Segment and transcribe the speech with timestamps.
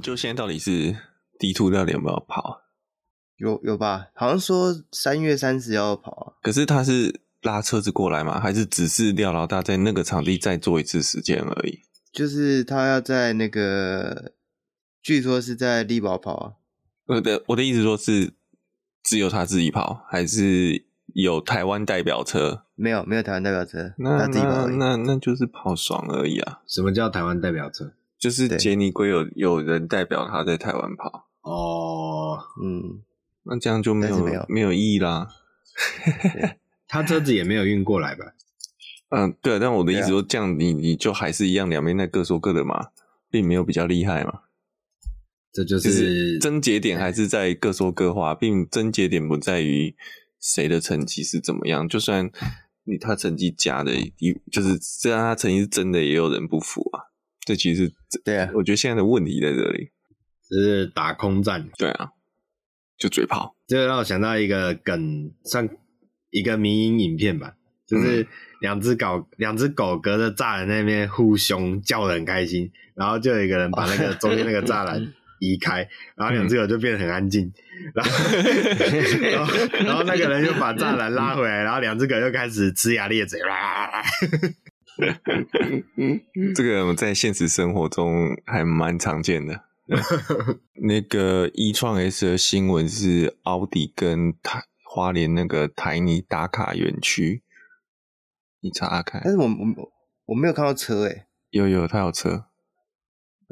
[0.00, 0.96] 就现在到底是
[1.38, 2.62] D two 到底有没有跑？
[3.36, 4.06] 有有吧？
[4.14, 6.32] 好像说三月三十要跑啊。
[6.42, 8.38] 可是他是拉车子过来吗？
[8.38, 11.80] 还是只是廖老大在那个场地再做一次时间而已？
[12.12, 14.32] 就是他要在那个，
[15.02, 16.52] 据说是在力宝跑啊。
[17.06, 18.34] 我的我的意思说是
[19.02, 20.84] 只有他自己跑，还是
[21.14, 22.64] 有台湾代表车？
[22.76, 24.76] 没有没有台湾代表车，那他自己跑而已。
[24.76, 26.60] 那那那就是跑爽而已啊！
[26.66, 27.92] 什么叫台湾代表车？
[28.22, 33.02] 就是杰尼龟有有人代表他在台湾跑哦，嗯，
[33.42, 35.26] 那这样就没有没有没有意义啦。
[36.86, 38.26] 他车子也没有运过来吧？
[39.08, 42.90] 嗯，对，但我的意思说，这样你你就还是一样，两边在各说各的嘛，
[43.28, 44.42] 并没有比较厉害嘛。
[45.52, 49.96] 这就是症结点还是在各说各话，并症结点不在于
[50.40, 51.88] 谁的成绩是怎么样。
[51.88, 52.30] 就算
[52.84, 57.10] 你他成绩假的，一就是虽然他成绩是真的，也有人不服啊。
[57.44, 57.92] 这其实
[58.24, 59.90] 对啊，我觉得现在的问题在这里，
[60.48, 61.68] 就是打空战。
[61.76, 62.10] 对啊，
[62.96, 63.56] 就嘴炮。
[63.66, 65.68] 这让我想到一个梗，算
[66.30, 67.54] 一个迷因影片吧，
[67.86, 68.26] 就是
[68.60, 77.52] 两只狗，两只狗隔着栅栏那边互凶，叫的很开心，然后就有一个人把那个 中间那个栅栏移开，然后两只狗就变得很安静，
[77.94, 78.12] 然后
[79.32, 84.02] 然后然后那个人又把栅栏拉回来，然后两只狗又开始呲牙咧嘴啦。
[86.54, 89.64] 这个在现实生活中还蛮常见的。
[90.82, 97.42] 那个 E-Tron S 的新闻是奥迪跟台花莲那个台泥打卡园区，
[98.60, 99.20] 你查看。
[99.24, 99.92] 但是我我
[100.26, 102.44] 我没有看到车诶，有有，他有车，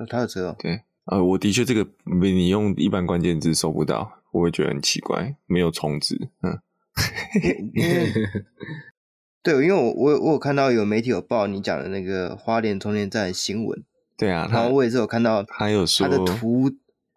[0.09, 0.57] 他有车哦。
[0.59, 6.61] 对，呃，我的确这个你用一般关键字搜不到，我会觉得很奇怪，没有重置，嗯。
[9.43, 13.83] 对，因为我我我有看到有媒体有报你讲的那个花莲充电站的新闻，
[14.19, 16.69] 对啊，然后我也是有看到他有说他的图，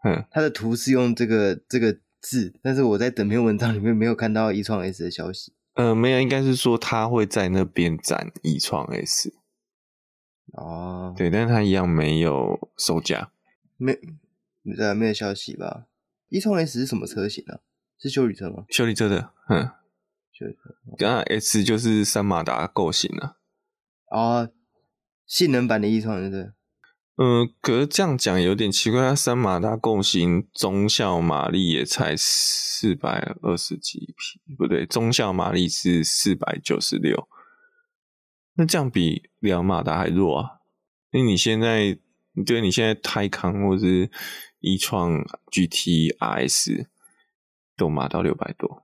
[0.06, 5.52] 嗯，他的图是用这个这个字，但是我在整篇文章里面没有看到 E-Tron S 的消息。
[5.74, 9.34] 呃，没有，应该是说他会在那边展 E-Tron S。
[10.54, 13.32] 哦，对，但是他一样没有售价，
[13.76, 14.00] 没，
[14.78, 15.88] 对，没有消息吧
[16.30, 17.60] ？E-Tron S 是什么车型啊？
[18.00, 18.64] 是修理车吗？
[18.70, 19.70] 修理车的，嗯。
[20.98, 23.36] 刚刚 S 就是三马达构型啊，
[24.10, 24.52] 哦，
[25.26, 26.52] 性能版的 E-Tron 对不对？
[27.16, 37.28] 嗯，可是这样讲有点奇怪，它三马达构型，中效马力也才四百二十几匹，不对，中效马力是四百九十六，
[38.56, 40.62] 那这样比两马达还弱啊？
[41.12, 42.00] 那你现在，
[42.44, 44.10] 对，你现在泰康或是
[44.62, 46.88] E-Tron GT RS
[47.78, 48.83] 都马到六百多。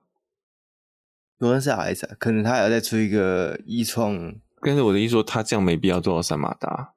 [1.40, 4.40] 可能是 RS，可能他还要再出一个 E-Tron。
[4.60, 6.92] 但是我的意思说，他这样没必要做到三马达。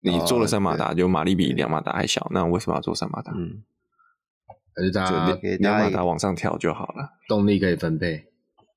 [0.00, 3.32] 你做了三马达，就马力比两马达还小，那为什么要做三马达？
[3.36, 3.62] 嗯，
[4.74, 8.28] 还是大家两马达往上调就好了，动力可以分配，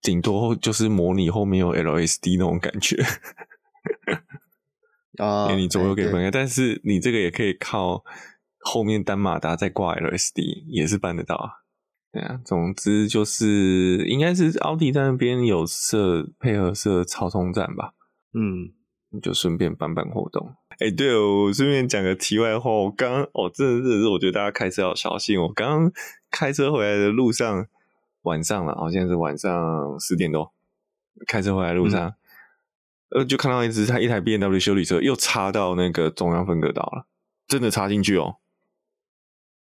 [0.01, 3.01] 顶多就是模拟后面有 LSD 那种感觉。
[5.17, 8.03] 啊， 你左右可以分开，但是你这个也可以靠
[8.59, 11.60] 后面单马达再挂 LSD，也是办得到啊。
[12.11, 17.93] 对啊，总之就是应该是奥迪在那边有设配合设超充站吧，
[18.33, 18.73] 嗯，
[19.11, 20.53] 你就顺便办办活动。
[20.71, 25.39] 哎、欸，对哦，我顺便讲个题外话，我刚刚哦，真的是，我觉得大家开车要小心。
[25.39, 25.91] 我刚刚
[26.29, 27.65] 开车回来的路上，
[28.23, 30.51] 晚上了，好像是晚上十点多，
[31.27, 32.09] 开车回来的路上，
[33.11, 37.07] 嗯、呃，就看到一只它一台 BMW 修理车又插到那个中央分隔岛了，
[37.47, 38.35] 真的插进去哦，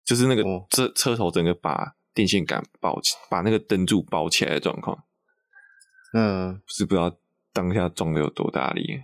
[0.04, 1.96] 就是那个车、哦、车头整个把。
[2.14, 5.04] 电线杆包起，把那个灯柱包起来的状况，
[6.14, 7.18] 嗯，是不知道
[7.52, 9.02] 当下撞的有多大力。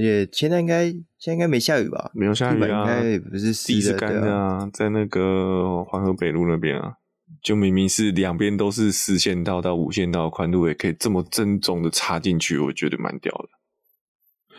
[0.00, 2.10] 也现在应该现在应该没下雨吧？
[2.12, 6.94] 没有下雨啊，应该不是地是干的啊，啊在那个黄河北路那边啊，
[7.40, 13.48] 就明明是两边都是四线道到五线道的宽度，也可以这么正宗的插进去，我觉得蛮屌的。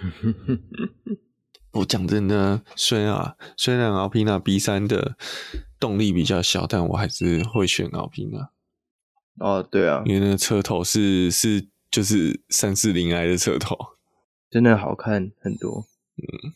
[1.73, 5.17] 我讲真的，虽然啊，虽然 Alpina B 三的
[5.79, 8.49] 动力比较小，但我还是会选 Alpina。
[9.39, 13.77] 哦，对啊，因为那个车头是是就是三四零 i 的车头，
[14.51, 15.85] 真的好看很多。
[16.17, 16.51] 嗯，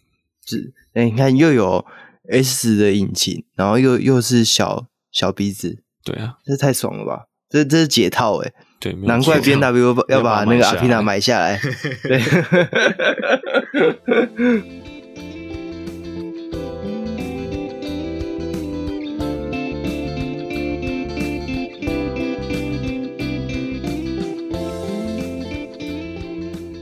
[0.46, 1.86] 是，哎，你看又有
[2.30, 7.28] S 的引擎，然后又又是小小鼻子，对啊，这太爽了吧？
[7.50, 11.58] 这这是解套哎，对，难怪 BMW 要把那个 Alpina 买下来。
[12.04, 12.22] 对。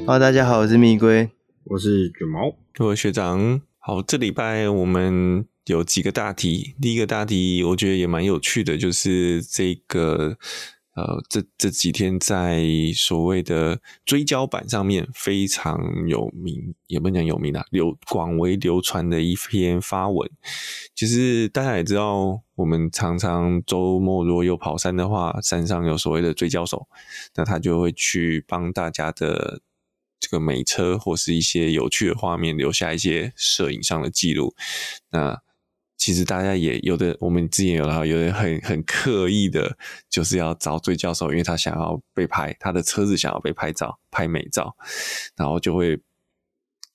[0.05, 1.29] 哈喽，大家好，我是蜜龟，
[1.65, 4.01] 我是卷毛，各位学长好。
[4.01, 6.75] 这礼拜我们有几个大题。
[6.81, 10.37] 第一个大题，我觉得也蛮有趣的，就是这个。
[10.93, 20.29] 呃，这这几天在所谓的追焦版上面非常有名，也不能讲有名啊，流广为流传的一篇发文，
[20.93, 26.85] 其实大家也知道，我们常常周末如果有跑山的话，山上有所谓的追焦手，
[27.35, 29.70] 那他就会去帮大家的这
[30.31, 34.55] 个美车或是一些有趣的画面留下一些摄影上的记录，
[35.11, 35.41] 那。
[35.97, 39.77] 其实大家也有的，我们之前有的，有人很很刻意的，
[40.09, 44.75] 就是要找追焦手，因为他想要被拍，他的车子想要被拍照，拍美照，
[45.35, 45.99] 然后就会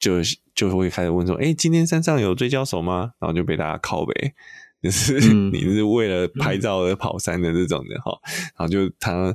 [0.01, 0.15] 就
[0.57, 4.35] 就会开始问说：“哎，今天山上有追焦手吗？”然后就被大家拷贝，
[4.83, 9.33] 就是、 嗯、你是为了拍照而跑山的这种的哈、嗯，然后就他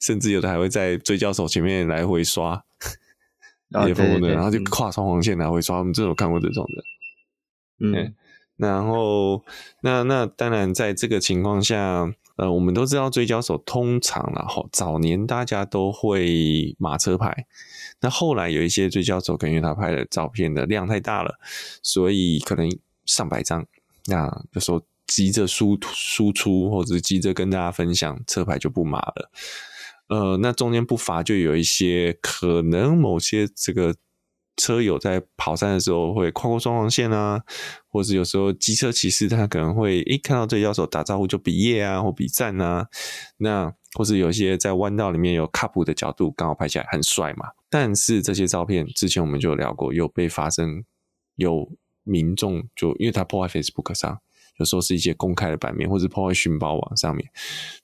[0.00, 2.64] 甚至有的还会在追焦手前面来回刷，
[3.72, 7.92] 然后就然后就跨双黄线来回刷，我们真有看过这种的，嗯。
[7.94, 8.14] 嗯
[8.58, 9.42] 然后，
[9.80, 17.46] 那那当然，在这个情况下，呃，我们都知道追焦手通常然后早年大家都会马车牌，
[18.02, 21.40] 那后来有一些追焦手，可能因为他拍的照片的量太大了，
[21.82, 22.70] 所以可能
[23.04, 23.66] 上百张，
[24.06, 29.30] 那就说急着输输出或者急着跟大家分享，车牌就不马了。
[30.12, 33.94] 呃，那中间不乏就有一些可能某些这个。
[34.54, 37.40] 车友在跑山的时候会跨过双黄线啊，
[37.88, 42.86] 或者有时候机车骑士他可能会一看到这要手打招呼就比耶啊或比赞啊，
[43.38, 47.46] 那或是有些在弯道里面有卡普的角度刚好拍起来很帅嘛。
[47.70, 50.84] 但是这些照片之前我们就聊过，有被发生
[51.36, 51.72] 有
[52.04, 54.20] 民众就因为他破坏 Facebook 上，
[54.58, 57.26] 有时候是一些公开的版面，或者破坏讯爆网上面，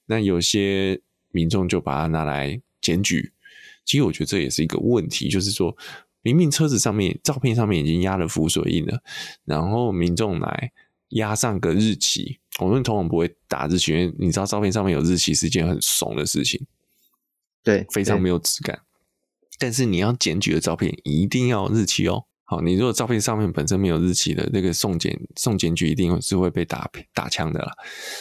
[0.04, 3.32] 那有些民众就把它拿来检举。
[3.84, 5.76] 其实我觉得这也是一个问题，就是说。
[6.20, 9.00] 明明车子上面照片上面已经压了浮水印了，
[9.44, 10.72] 然后民众来
[11.10, 16.66] 压上个日期，我们通常不会打日期，因为你知道照片上面有日期是一件很怂的事情，
[17.62, 18.80] 对，非常没有质感。
[19.58, 22.26] 但是你要检举的照片一定要日期哦。
[22.50, 27.70] 好，你如果照片上面本身没有日期的，那个送检送检举一定是会被打打枪的啦。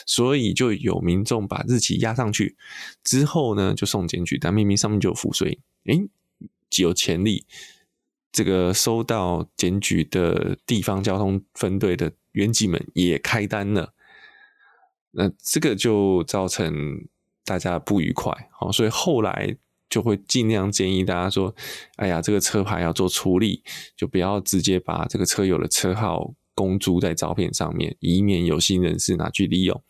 [0.06, 2.58] 所以就有民众把日期压上去
[3.06, 6.10] 之后呢，就送检举，但明明上面就有浮水印，诶，
[6.70, 7.46] 极有潜力。
[8.34, 13.94] 这个收到检举的地方交通分队的员警们也开单了，
[15.12, 17.08] 那这个就造成
[17.46, 19.56] 大家不愉快，好，所以后来
[19.90, 21.56] 就会尽量建议大家说
[21.98, 23.64] ：“哎呀，这个车牌要做处理，
[23.96, 29.84] 就不要直接把这个车友的车号公诸在照片上面，以免有心人士拿去利用。”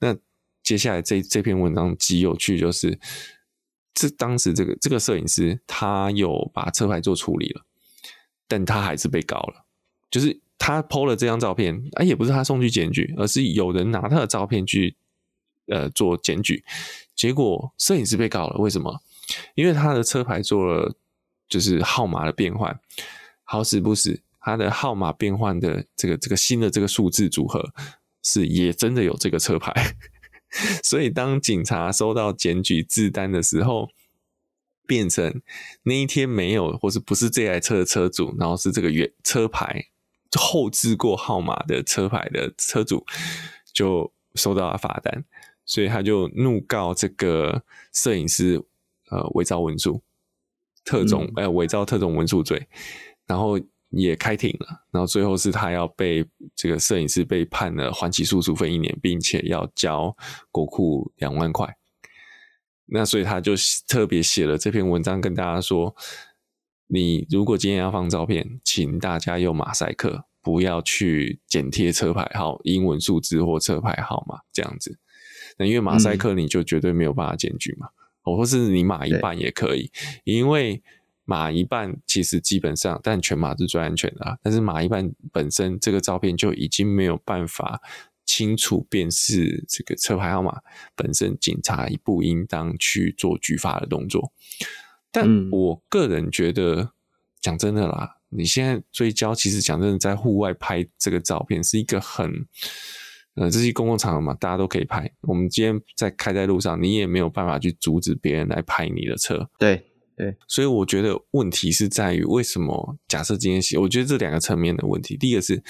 [0.00, 0.16] 那
[0.62, 2.98] 接下来这这篇文章极有趣，就是。
[3.96, 7.62] 这当时这个这个摄影师他有把车牌做处理了，
[8.48, 9.66] 但他还是被告了。
[10.10, 14.96] 就是他 PO 了这张照片，啊，也不是他送去检举，而是有人拿他的照片去
[15.66, 16.64] 呃做检举，
[17.14, 18.58] 结果摄影师被告了。
[18.58, 19.00] 为什么？
[19.54, 20.94] 因为他的车牌做了
[21.48, 22.78] 就是号码的变换，
[23.42, 27.72] 好死不死，他的号码变换的这个这个新的这个数字组合
[28.22, 29.96] 是也真的有这个车牌。
[30.84, 33.90] 所以，当警察收到检举字单的时候，
[34.86, 35.42] 变成
[35.82, 39.86] 那一天没有，或是不是这台车的车主，然后是这个原车牌
[40.38, 43.04] 后置过号码的车牌的车主，
[43.72, 45.24] 就收到了罚单，
[45.64, 48.62] 所以他就怒告这个摄影师，
[49.10, 50.02] 呃，伪造文书、
[50.84, 52.66] 特种，呃，伪造特种文书罪，
[53.26, 53.60] 然后。
[53.96, 60.16] 也开庭了，然后最后是他要被这个摄影师被判了缓起诉处分一年，并且要交
[60.50, 61.76] 国库两万块。
[62.86, 63.52] 那所以他就
[63.86, 65.94] 特别写了这篇文章跟大家说：
[66.88, 74.98] 你如果今天要放照片，请大家用马赛克，不要去剪贴车牌号、英文数字或车牌号码这样子。
[75.56, 77.88] 那因为马赛克你就绝对没有办法检举嘛，
[78.22, 79.90] 或、嗯、或是你码一半也可以，
[80.24, 80.82] 因为。
[81.26, 84.36] 码一半其实基本上，但全码是最安全的啊。
[84.42, 87.80] 但是码一半本身这个照片就已经没有办法
[88.26, 90.60] 清楚辨识这个车牌号码，
[90.94, 94.34] 本身警察不应当去做举发的动作。
[95.10, 96.90] 但我个人觉得，
[97.40, 102.46] 讲真的啦，你现在追焦，其实讲真的，在户外拍这个照片是一个很，
[103.34, 105.10] 呃，这些公共场合嘛，大家都可以拍。
[105.22, 109.48] 我们今天在开在路上，你也没有办法去阻止别人来拍你的车。
[109.58, 109.90] 对。
[110.16, 112.96] 对，所以我觉得问题是在于为什么？
[113.08, 115.16] 假设今天写，我觉得这两个层面的问题。
[115.16, 115.60] 第一个是，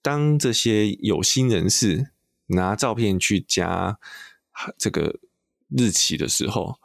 [0.00, 2.08] 当这些有心人士
[2.46, 3.98] 拿照片去加
[4.78, 5.20] 这个
[5.68, 6.76] 日期的时候，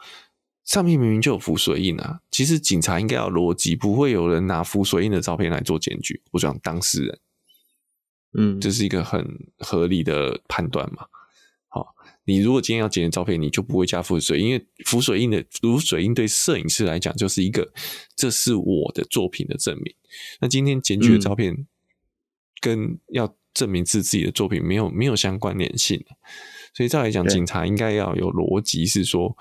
[0.66, 2.20] 上面明明就有浮水印啊。
[2.30, 6.22] 其实警察应该要逻辑，不会有人拿浮水印的照片来做检举。
[6.32, 7.20] 我讲当事人，
[8.34, 9.26] 嗯，这是一个很
[9.58, 11.06] 合理的判断嘛。
[11.68, 11.96] 好，
[12.26, 17.72] 你如果今天要检验照片，你就不会加浮水，因为浮水印的浮水印对摄影师来讲就是一个
[18.16, 19.94] 这是我的作品的证明。
[20.42, 21.68] 那今天检举的照片
[22.60, 26.04] 跟要证明是自己的作品没有没有相关联性，
[26.74, 29.36] 所以照来讲，警察应该要有逻辑，是说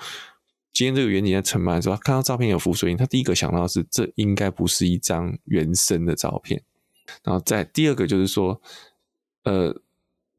[0.72, 6.62] 今天这个原警在承办的时候，看到照片有浮水印，他第一个想到的是这应该不是一张原生的照片。
[7.24, 8.60] 然后再第二个就是说，
[9.44, 9.80] 呃，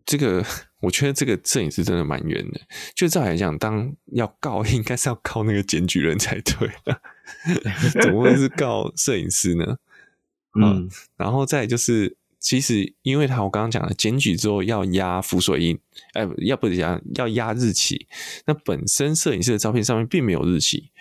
[0.06, 0.44] 这个
[0.82, 2.62] 我觉得这个摄影师真的蛮冤的。
[2.96, 6.70] 就照来讲，当要告， 应该是要告那个检举人才对，
[8.02, 9.78] 怎么会是告摄影师呢？
[10.60, 15.80] 嗯，然后再就是，其实因为他我刚刚讲了，检举之后要压浮水印，
[16.14, 18.08] 哎，要不讲要压日期。
[18.46, 20.92] 那本身摄影师的照片上面并没有日期，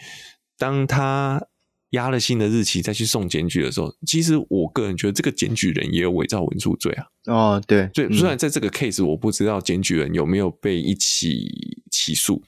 [0.57, 1.47] 当他。
[1.91, 7.07] 压了新的日期再去送检举的时候，其实我个人觉得这个检举人也有伪造文书罪啊。
[7.27, 12.43] 哦，对，所以虽然在这个 case 我不知道检举人有没有被一起起诉，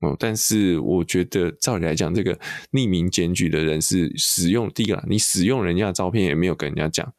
[0.00, 2.36] 嗯，但是我觉得照理来讲，这个
[2.72, 7.12] 匿名检举的人是使用第一个，你使用人家的照片也没有跟人家讲，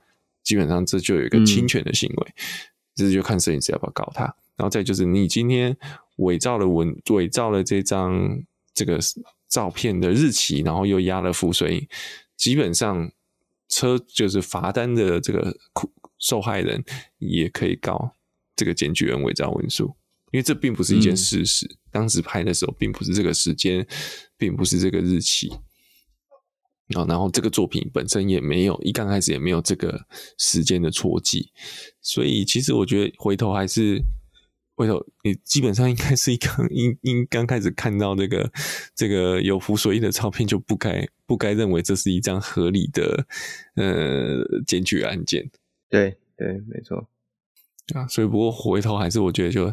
[0.43, 2.43] 基本上这就有一个侵权的行为，嗯、
[2.95, 4.24] 这就看摄影师要不要告他。
[4.57, 5.77] 然后再就是你今天
[6.17, 8.41] 伪造了文，伪造了这张
[8.74, 9.00] 这个。
[9.47, 11.87] 照片的日期，然后又压了浮水印，
[12.35, 13.11] 基本上
[13.69, 15.55] 车就是罚单的这个
[16.19, 16.83] 受害人
[17.19, 18.15] 也可以告
[18.55, 19.95] 这个检举人伪造文书，
[20.31, 21.65] 因为这并不是一件事实。
[21.65, 23.87] 嗯、当时拍的时候，并不是这个时间，
[24.37, 25.53] 并不是这个日期。
[26.87, 30.05] 然后这个作品本身也没有一刚开始也没有这个
[30.37, 31.51] 时间的错记，
[32.01, 34.03] 所以其实我觉得回头还是。
[34.75, 38.51] 回头，你基本上应该是一个应应刚开始看到这个
[38.94, 43.25] 这个有浮水印的照片，就不该不该认为这是一张合理的
[43.75, 45.50] 呃检举案件。
[45.89, 47.08] 对对，没错。
[47.94, 49.67] 啊，所以不过回头还是我觉得，就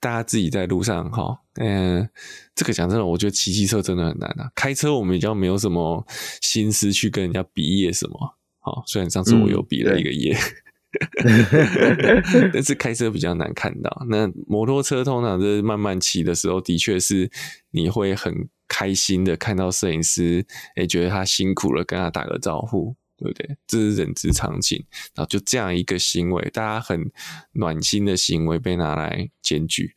[0.00, 2.10] 大家自己在路上哈，嗯、呃，
[2.54, 4.50] 这个讲真的，我觉得骑机车真的很难啊。
[4.54, 6.04] 开车我们比较没有什么
[6.40, 8.36] 心思去跟人家比业什么。
[8.58, 10.34] 好，虽然上次我又比了一个业。
[10.34, 10.69] 嗯
[12.52, 17.30] 但是开车比较难看到，那摩托车通常是慢慢骑的时候，的确是
[17.70, 20.44] 你会很开心的看到摄影师，
[20.74, 23.56] 哎，觉得他辛苦了，跟他打个招呼，对不对？
[23.66, 24.84] 这是人之常情。
[25.14, 27.10] 然后就这样一个行为，大家很
[27.52, 29.94] 暖心的行为被拿来检举，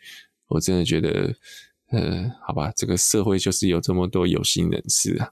[0.48, 1.34] 我真的觉得，
[1.90, 5.32] 呃，好吧，这个社会就是有这么多有心人士啊。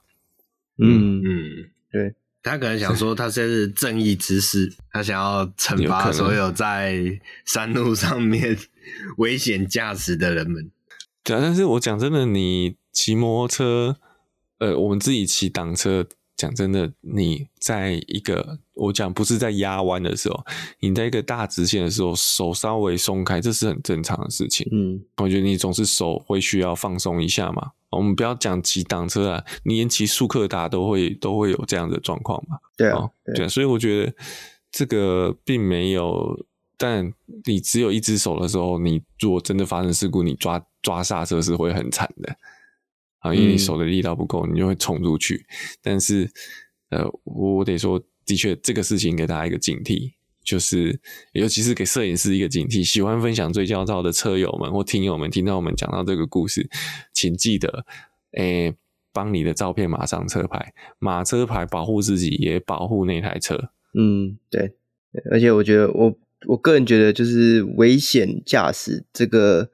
[0.78, 2.14] 嗯嗯，对。
[2.42, 8.58] 他可能想说，他现在是正义之士，他想要惩罚所有在山路上面
[9.18, 10.70] 危险驾驶的人们。
[11.22, 13.96] 对啊，但是我讲真的，你骑摩托车，
[14.58, 16.06] 呃，我们自己骑挡车。
[16.34, 20.44] 讲真的，你在一个我讲不是在压弯的时候，
[20.80, 24.66] 你在一个大直线的时候，手稍微松开，这是很正常的事情。
[24.72, 27.70] 嗯，我觉得你总是手会需要放松一下嘛。
[27.90, 32.58] 我们不要讲骑挡车啊，你连骑速克达都会都会有这样的状况嘛。
[32.76, 34.12] 对啊，对，对，所以我觉得
[34.70, 36.44] 这个并没有，
[36.76, 37.12] 但
[37.44, 42.34] 你只有一只手的时候，你如果真的发生事故，你抓抓刹车是会很惨的。
[43.20, 45.46] 啊，因为你手的力道不够，你就会冲出去。
[45.80, 46.28] 但是，
[46.88, 50.12] 呃，我得说，的确，这个事情给大家一个警惕，
[50.42, 50.98] 就是
[51.32, 52.82] 尤其是给摄影师一个警惕。
[52.82, 56.66] 喜欢分享最焦照的车友们或听友们，听到我们讲到这个故事，
[57.12, 57.84] 请记得，
[58.38, 58.74] 诶，
[59.12, 63.70] 帮你的照片马上车牌，马车牌保护自己，也保护那台车。
[63.92, 64.72] 嗯，对。
[65.30, 69.70] 而且我觉得，我我个人觉得，就是危险驾驶这个。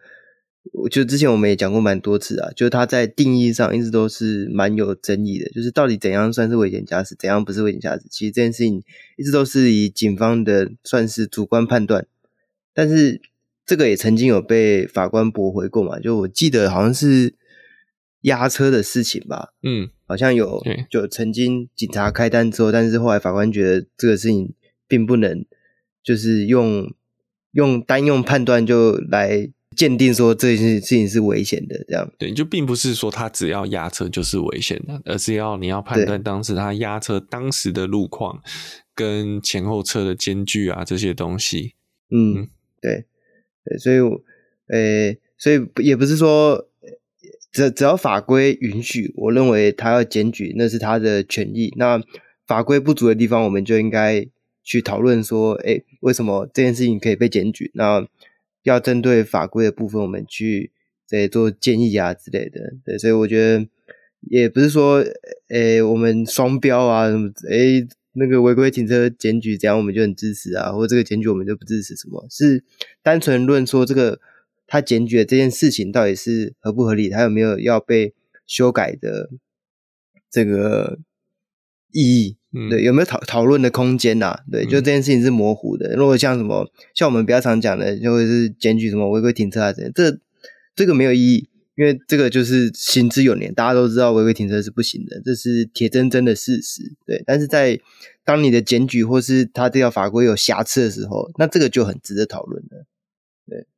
[0.72, 8.04] 我就之前我们也讲过蛮多次啊，就是它在定义上一直都是蛮有争议的，就是到底怎样算是危险驾驶，怎样不是危险驾驶？
[8.10, 8.82] 其实这件事情
[9.16, 12.06] 一直都是以警方的算是主观判断，
[12.74, 13.20] 但是
[13.66, 17.34] 这个也曾经有被法官驳回过嘛，就我记得好像是
[18.22, 24.54] 压车的事情吧，嗯，好像有就曾经警察开单之后，但是后来法官觉得这个事情
[24.86, 25.44] 并不能
[26.02, 26.92] 就是用
[27.52, 29.50] 用单用判断就来。
[29.76, 38.42] 鉴定说这件事情是危险的，这样对，就并不是说他只要压车就是危险的，而是要你要判断当时他压车当时的路况
[38.94, 41.74] 跟前后车的间距啊这些东西。
[42.10, 42.48] 嗯，嗯
[42.80, 43.04] 对，
[43.64, 43.98] 对，所以，
[44.68, 46.66] 呃，所以也不是说
[47.52, 51.72] 只只要法规允许，我认为他要检举那是他的权益。
[51.76, 52.02] 那
[52.46, 54.26] 法规不足的地方，我们就应该
[54.64, 57.70] 去讨论说，哎，为什么这件事情可以被检举？
[57.74, 58.06] 那
[58.68, 60.70] 要针对法规的部分，我们去
[61.06, 63.66] 在做建议啊之类的，对，所以我觉得
[64.28, 65.04] 也不是说，
[65.48, 72.64] 诶，我们双标啊，什么，诶，那个违规停车检举这样我们就很支持啊，或者这个检举我们就不支持什么，是
[73.02, 74.20] 单纯论说这个
[74.66, 78.12] 他检举的这件事情到底是合不合理，他有没有要被
[78.46, 79.30] 修改的
[80.30, 80.98] 这个
[81.92, 84.40] 意义，嗯、对，有没有讨讨论的空间呐、啊？
[84.50, 85.94] 对，就这件事情是模糊的。
[85.96, 90.18] 如果像什么像我们比较常讲的，就会是检举什么违规停车啊这
[90.74, 91.48] 这个没有意义。
[91.76, 96.82] 因为这个就是行之有年，大家都知道违规停车是不行的，这是铁铮铮的事实。
[97.06, 97.78] 对，但是在
[98.24, 102.84] 当你的检举或是他这条法规有瑕疵的时候，那这个就很值得讨论的。
[103.46, 103.68] 对，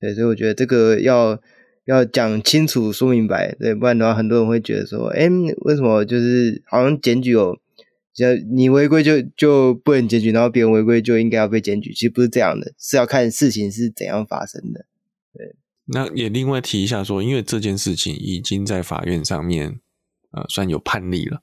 [0.00, 1.40] 对，所以我觉得这个要
[1.88, 5.26] 要讲清楚、说明白，对，不然的话，很多人会觉得说，哎，
[5.62, 7.58] 为什么就是好像检举有，
[8.52, 11.94] 你违规就就不能检举，然后别人违规就应该要被检举？
[11.94, 14.84] 其实不是这样的，是要看事情是怎样发生的。
[15.32, 15.56] 对。
[15.86, 19.80] 那也另外提一下说，因为这件事情已经在法院上面，
[20.32, 21.42] 呃，算有判例了，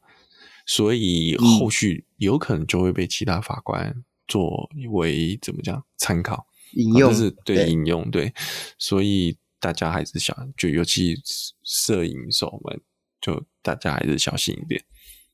[0.67, 8.31] 所以后续有可能就会被其他法官作为怎么讲参考引用，是对引用对，
[8.77, 9.35] 所以
[9.65, 11.15] 大家还是想，就尤其
[11.63, 12.79] 摄影手们，
[13.19, 14.83] 就大家还是小心一点，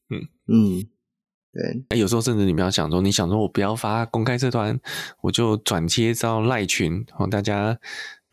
[0.10, 0.88] 嗯嗯，
[1.52, 4.80] 对，哎，有时候甚至你不要想说，你想说我不要发公开社团，
[5.22, 7.78] 我就转贴到赖群，哦，大家。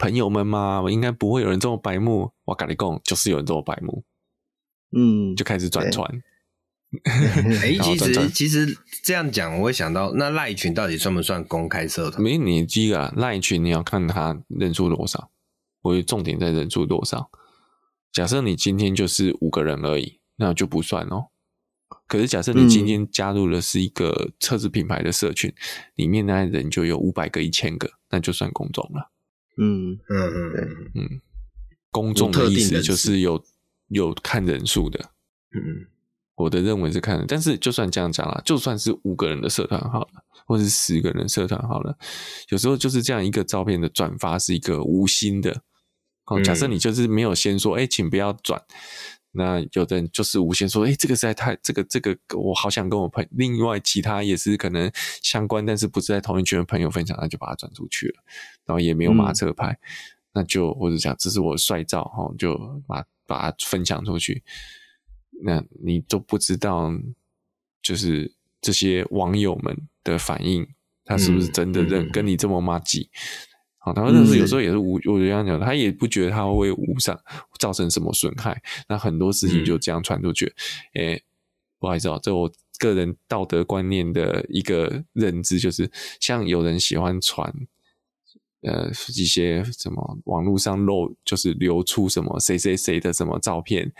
[0.00, 2.30] 朋友们嘛，我应该不会有人这么白目。
[2.44, 4.04] 我跟你讲，就是有人这么白目，
[4.96, 6.08] 嗯，就开始转传。
[7.02, 12.22] 哎，其实其实这样讲，我会想到，那赖群到底算不算公开社团？
[12.22, 15.32] 没你记啊，赖群你要看他人数多少，
[15.88, 17.30] 我重点在人数多少。
[18.12, 21.26] 假设你今天就是五个人而已，那就不算哦。
[22.06, 25.54] 可是假设你今天加入的是一个车子品牌的社群，嗯、
[25.96, 29.10] 里面那人就有五百个、一千个，那就算公众了。
[29.58, 30.62] 嗯嗯嗯对
[30.94, 31.20] 嗯，
[31.90, 33.42] 公众的意思就是有
[33.88, 34.98] 有看人数的，
[35.54, 35.86] 嗯，
[36.36, 41.98] 我的认为是看，但是就算这样讲啦，就算是五个人的社团好了，或是十个人社团好了，
[42.50, 45.62] 有时候就是这样一个照片的转发是一个无心的，
[46.28, 48.62] 哦，假设你就是没有先说，哎、欸，请不要转。
[49.32, 54.90] 那有的人就是无限说，哎、欸，这个实在太这个这个，我好想跟我朋另外其他也是可能
[55.22, 58.22] 相关，但是不是在同一群的朋友分享，那就把它转出去了，
[58.64, 59.78] 然后也没有马车拍，嗯、
[60.32, 64.42] 那就或者讲这是我帅照哈，就把把它分享出去，
[65.42, 66.90] 那你都不知道，
[67.82, 70.66] 就是这些网友们的反应，
[71.04, 72.78] 他是不是真的认跟你这么麻
[73.94, 74.00] 吉？
[74.00, 77.18] 他们认识有时候也是无，我就这样讲，他也不觉得他会无上
[77.58, 78.60] 造成什么损害。
[78.88, 80.46] 那很多事情就这样传出去，
[80.94, 81.22] 诶、嗯欸，
[81.78, 87.52] 不好意思哦，这我个人道德观念的一个认知，就是像有人喜欢传，
[88.62, 93.92] 呃，一些什么网络上漏，就是流出什么谁谁谁的什么照片，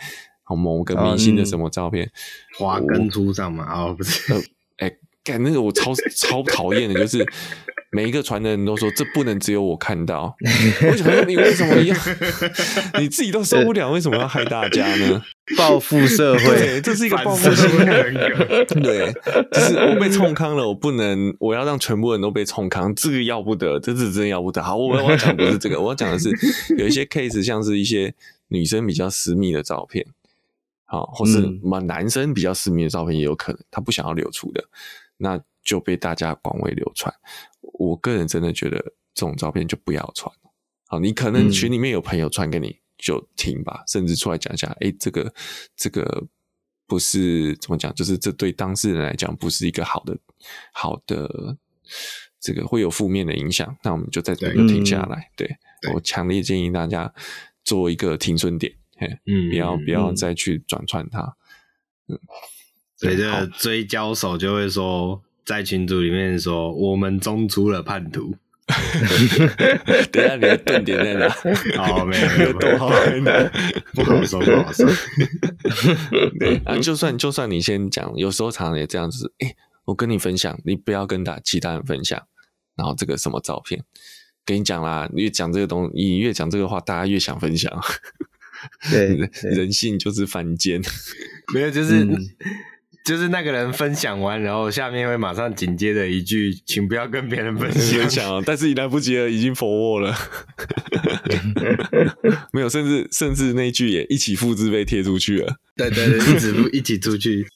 [0.47, 2.11] 某个明星的什么照片，
[2.57, 4.33] 花根出上嘛，哦，不是，
[4.77, 7.25] 诶、欸，干那个我超超讨厌的，就是。
[7.91, 10.35] 每一个传的人都说，这不能只有我看到。
[10.87, 11.95] 我想说，你为什么要
[13.01, 15.23] 你自己都受不了，为什么要害大家呢？
[15.57, 17.85] 报复社会，对，这是一个报复社会。
[18.81, 19.11] 对，
[19.51, 24.61] 就是我被冲康了，我不能，我要让全部人都被冲康，这个要不得，这是真要不得。
[24.61, 26.29] 好，我我要讲不是这个，我要讲的是
[26.77, 28.13] 有一些 case，像是一些
[28.49, 30.05] 女生比较私密的照片，
[30.85, 34.63] 好，或是嘛男生比较私密的照片也有可能，他不想要流出的，
[35.17, 37.13] 那就被大家广为流传。
[37.61, 38.77] 我个人真的觉得
[39.13, 40.33] 这种照片就不要传。
[40.87, 45.31] 好，你可能群里面有朋友传给你，就停吧，嗯、甚至出来讲一下，哎、欸，这个
[45.75, 46.25] 这个
[46.87, 50.17] 不是怎么讲，就是这对当事人来讲不是一个好的
[50.73, 51.57] 好的，
[52.39, 53.77] 这个会有负面的影响。
[53.83, 55.29] 那我们就在这里停下来。
[55.35, 55.47] 对，
[55.81, 57.13] 对我强烈建议大家
[57.63, 61.35] 做一个停损点，嘿，嗯，不要不要再去转传它。
[62.07, 62.19] 嗯，
[62.95, 65.21] 所以这个追焦手就会说。
[65.49, 68.35] 在群组里面说，我们中出了叛徒。
[70.11, 71.27] 等一下，你的顿点在哪？
[71.75, 72.87] 好，没有，没有，多好，
[73.95, 74.87] 不好说，不好说。
[76.39, 79.33] 对啊，就算就算你先讲，有时候常常也这样子。
[79.39, 82.21] 哎、欸，我跟你分享，你不要跟他其他人分享。
[82.75, 83.83] 然后这个什么照片，
[84.45, 87.75] 跟你讲啦，你越讲这个东西，你越讲这个话，大家越想分享。
[88.91, 89.17] 对，
[89.49, 90.79] 人性就是犯贱。
[91.55, 92.03] 没有，就是。
[92.03, 92.15] 嗯
[93.09, 97.67] 就是那个人分享完，然后下面会马上紧接着一句，请不要跟别人分
[98.07, 98.39] 享。
[98.45, 100.15] 但是已来不及了，已经 forward 了。
[102.53, 105.55] 没有，甚至甚至那句也一起复制被贴出去了。
[105.75, 107.47] 对对对，一直不一起出去。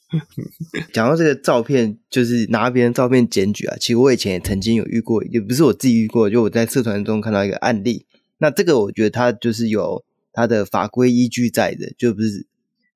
[0.92, 3.76] 讲到这个照片，就是拿别人照片检举啊。
[3.78, 8.06] 其实我以前也曾经有遇过，也不是我自己遇过，就我在社团中看到一个案例。
[8.38, 12.44] 那这个我觉得它就是有它的法规依据在的，就不是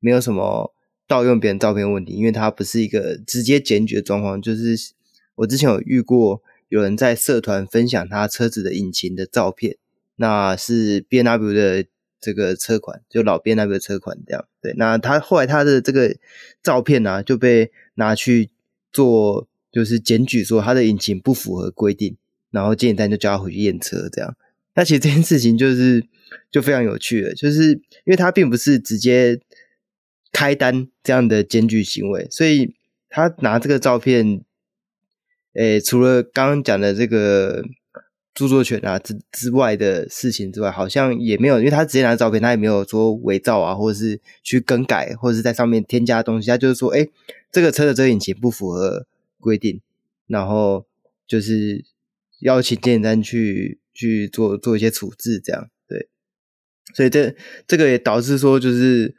[0.00, 0.74] 没有什么。
[1.08, 4.40] 盗用别人照片问题，因为它不是一个直接检举的状况。
[4.40, 4.76] 就是
[5.36, 9.76] 我之前有遇过有人在社团分享他车子的引擎的照片，
[10.16, 11.86] 那是 B N W 的
[12.20, 14.44] 这个车款，就老 B N W 的车款这样。
[14.60, 16.14] 对，那他后来他的这个
[16.62, 18.50] 照片呢、就被拿去
[18.92, 22.16] 做，就是检举说他的引擎不符合规定，
[22.50, 24.36] 然后检检单就叫他回去验车这样。
[24.74, 26.04] 那其实这件事情就是
[26.50, 29.40] 就非常有趣了，就是因为他并不是直接
[30.38, 32.72] 开单这样的检举行为，所以
[33.08, 34.44] 他拿这个照片，
[35.54, 37.64] 诶，除了刚刚讲的这个
[38.32, 47.10] 著作权啊之之外的事情之外，好像也没有，因为他直接拿照片，他也没有说伪造啊，或者是去更改，或者是在上面添加东西，他就是说，诶，
[47.50, 49.08] 这个车的这个引擎不符合
[49.40, 49.80] 规定，
[50.28, 50.86] 然后
[51.26, 51.84] 就是
[52.42, 56.06] 邀请检验站去去做做一些处置，这样对，
[56.94, 57.34] 所以这
[57.66, 59.16] 这个也导致说就是。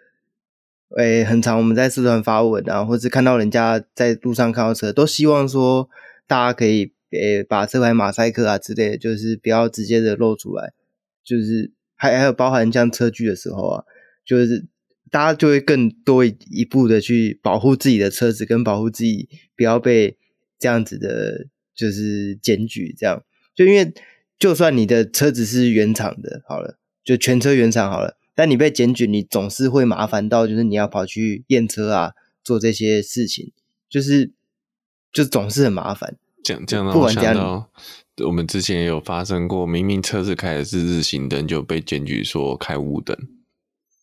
[0.98, 5.88] 诶，很常我们在社团发文啊，或是看到人家在路上看到车，都希望说
[6.26, 10.74] 大家可以诶把车牌马赛克啊之类的，就是不要直接的露出来，
[11.24, 13.84] 就是还还有包含像车距的时候啊，
[14.26, 14.66] 就是
[15.12, 20.18] 大家就会更多一步的去保护自己的车子，跟保护自己不要被
[20.58, 23.24] 这样子的，就是检举这样。
[23.54, 23.94] 就因为
[24.40, 28.18] 就算你的车子是原厂的，好了，就全车原厂好了。
[28.40, 33.52] 但你被检举，你总是会麻烦到，就是你要跑去验车啊，做这些事情，
[33.90, 34.32] 就是
[35.12, 36.16] 就总是很麻烦。
[36.42, 37.70] 讲这样让我想到，
[38.26, 43.14] 我们之前也有发生过，明明车子开的是日行灯，就被检举说开雾灯。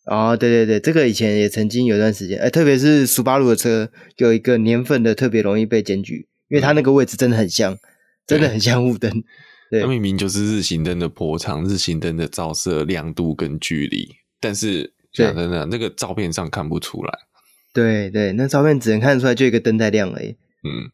[0.05, 7.79] 哦，对对对，这个以前也曾经有段时间，哎，特别是苏巴鲁的车，有一个年份的特别容易被检举，因为它那个位置真的很像，
[8.27, 9.25] 真的很像雾灯。
[9.73, 14.15] 对，它明明就是日行灯的波长、日行灯的照射亮度跟距离。
[14.41, 17.19] 但是讲真的，那个照片上看不出来。
[17.73, 20.37] 对对，那照片只能看出来就一个灯在亮而已。
[20.65, 20.91] 嗯，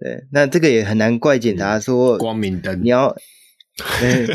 [0.00, 2.82] 对，那这个也很难怪警察说光明灯。
[2.82, 3.14] 你要，
[4.00, 4.26] 对，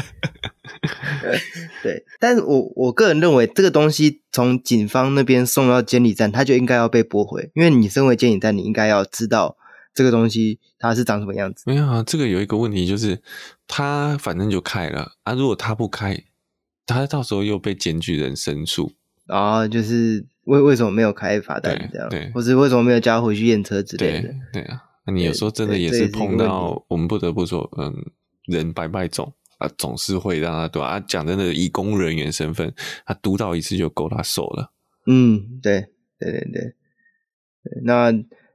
[1.84, 9.58] 对，但是我我个人认为，这个东西从警方那边送到监理站，它就应该要被驳回，因为你身为监理站，你应该要知道
[9.93, 11.63] 这个东西它是长什么样子。
[11.65, 13.21] 没有啊，这个有一个问题就是，
[13.67, 16.24] 他反正就开了啊，如果他不开。
[16.91, 18.91] 他到时候又被检举人申诉
[19.27, 24.84] 啊，就是为为什么没有开罚单这样，对，或者为什么没有叫他回去验车之类的，对啊。
[25.06, 27.91] 那你有时候真的也是碰到，我们不得不说，嗯，
[28.45, 30.99] 人百百种啊，总是会让他对啊。
[30.99, 32.71] 讲真的，以公务人员身份，
[33.06, 34.71] 他督导一次就够他受了。
[35.08, 35.88] 嗯，对，
[36.19, 36.75] 对对对对。
[37.84, 38.12] 那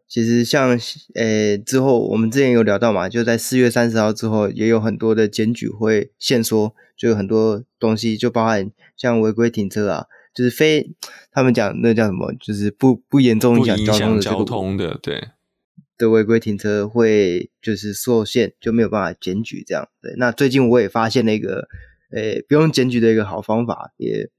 [0.09, 0.79] 其实像
[1.15, 6.75] 呃之后我们之前有聊到嘛，就在四月三十号之后，也有很多的检举会限缩。
[6.97, 10.95] 就有很多东西，就包含像违规停车啊，就是非
[11.31, 15.29] 他们讲那叫什么，就是不不严重影响交通的交通的对
[15.99, 19.91] 的违规停车会就是受限，就没有办法检举这样。
[20.01, 21.69] 对，那最近我也发现了一个，
[22.13, 24.31] 诶、欸，不用检举的一个好方法，也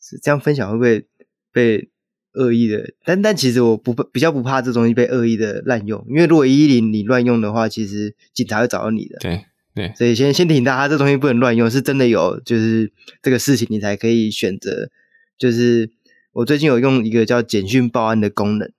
[0.00, 1.06] 是这样分享会不会
[1.52, 1.90] 被
[2.34, 2.92] 恶意的？
[3.04, 9.18] 但但其实我不比较不怕这东西被恶意的滥用，因为如果一一零你乱用的话，其实警察会找到你的。
[9.20, 9.44] 对。
[9.74, 12.92] 对，所以先先提醒大家，这东西不能乱用，是真的有，就是
[13.22, 14.90] 这个事情你才可以选择。
[15.38, 15.90] 就是
[16.32, 18.70] 我最近有用一个叫简讯报案的功能，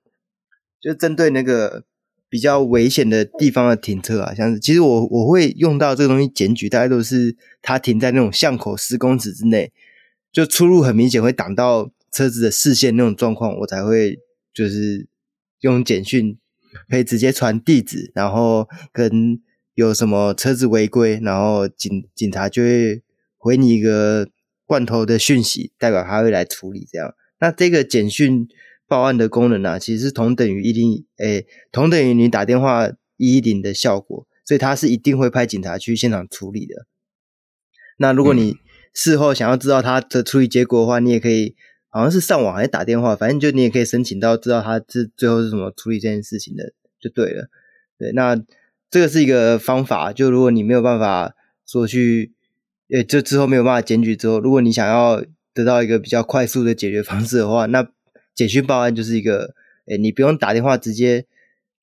[0.79, 1.85] 就针对那个
[2.29, 9.71] 比较危险的地方的停车啊，像是其实我我会用到这个东西检举，大概都是它停在那种巷口十公尺之内，
[10.31, 14.19] 就出入很明显会挡到车子的视线那种状况，我才会
[14.53, 15.07] 就是
[15.59, 16.37] 用简讯
[16.89, 19.41] 可以直接传地址，然后跟。
[19.75, 23.01] 有什么车子违规，然后警警察就会
[23.39, 24.29] 回你一个
[24.67, 27.15] 罐头的讯息，代表他会来处理这样。
[27.39, 28.47] 那这个简讯
[28.87, 36.85] 报案的功能呢、啊，其实是同等于一零，诶，同等于你打电话一一零的效果，所以他是一定会派警察去现场处理的。
[37.97, 38.57] 那如果你
[38.93, 41.55] 事后想要知道他的处理结果的话，你也可以，
[41.93, 47.47] 好像是上网还是打电话，反正就你也可以申请到知道他是最后是怎么处理这件事情的，就对了。
[47.97, 48.43] 对，那。
[48.93, 51.33] 这个是一个方法，就如果你没有办法
[51.65, 52.31] 说去，
[52.89, 57.89] 呃，就之后没有办法检举之后，如果你想要得到一个比较快速的解决方式的话，那
[58.35, 59.55] 简讯报案就是一个，
[59.87, 61.25] 诶，你不用打电话直接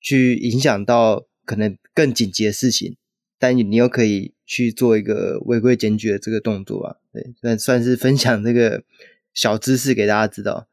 [0.01, 2.94] 去影响到可能更紧急的事情，
[3.40, 8.85] 但你又可以去做一个违规检举的这个动作啊，对，算算是分享这个
[9.34, 10.68] 小知识给大家知道，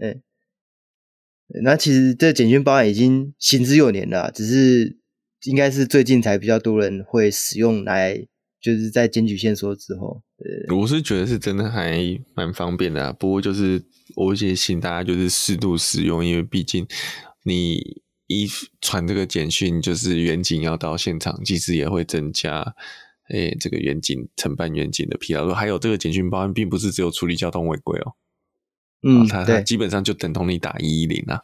[0.00, 0.22] 嗯，
[1.62, 4.98] 那其实这简讯报案已经行之有年了，只是。
[5.44, 8.26] 应该是最近才比较多人会使用来，
[8.60, 10.20] 就是在检举线索之后，
[10.76, 11.96] 我是觉得是真的还
[12.34, 13.80] 蛮方便的啊，不过就是
[14.16, 16.84] 我建议大家就是适度使用，因为毕竟
[17.44, 18.48] 你一
[18.80, 22.74] 传这个简讯，就是远景要到现场，其实也会增加
[23.28, 25.48] 诶、欸、这个远景承办远景的疲劳。
[25.54, 28.14] 还有这个简讯报案，并不是只有处理交通违规哦，
[29.02, 31.42] 嗯，它它基本上就等同你打一一零啊，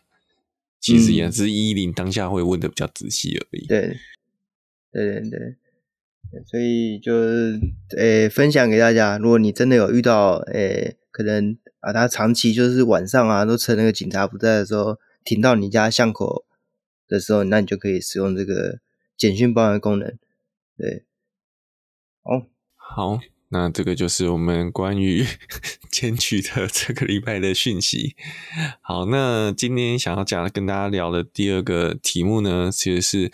[0.81, 3.67] 其实也是一一零当下会问的比较仔细而已。
[3.67, 3.97] 对，
[4.93, 5.57] 对对对。
[6.47, 7.61] 所以就是
[7.97, 16.45] 诶、欸，分享给大家，如果你真的有遇到诶、欸，可能啊，他长期就是晚上啊，都趁那个警察不在的时候，停到你家巷口
[17.07, 18.81] 的时候，那你就可以使用这个
[19.17, 20.19] 简讯报案功能。
[20.77, 21.05] 对，
[22.25, 25.27] 好，好，那这个就是我们关于
[25.93, 28.17] 检举的这个礼拜的讯息。
[28.81, 33.33] 好，那今天想要讲跟大家聊的第二个题目呢，其实是。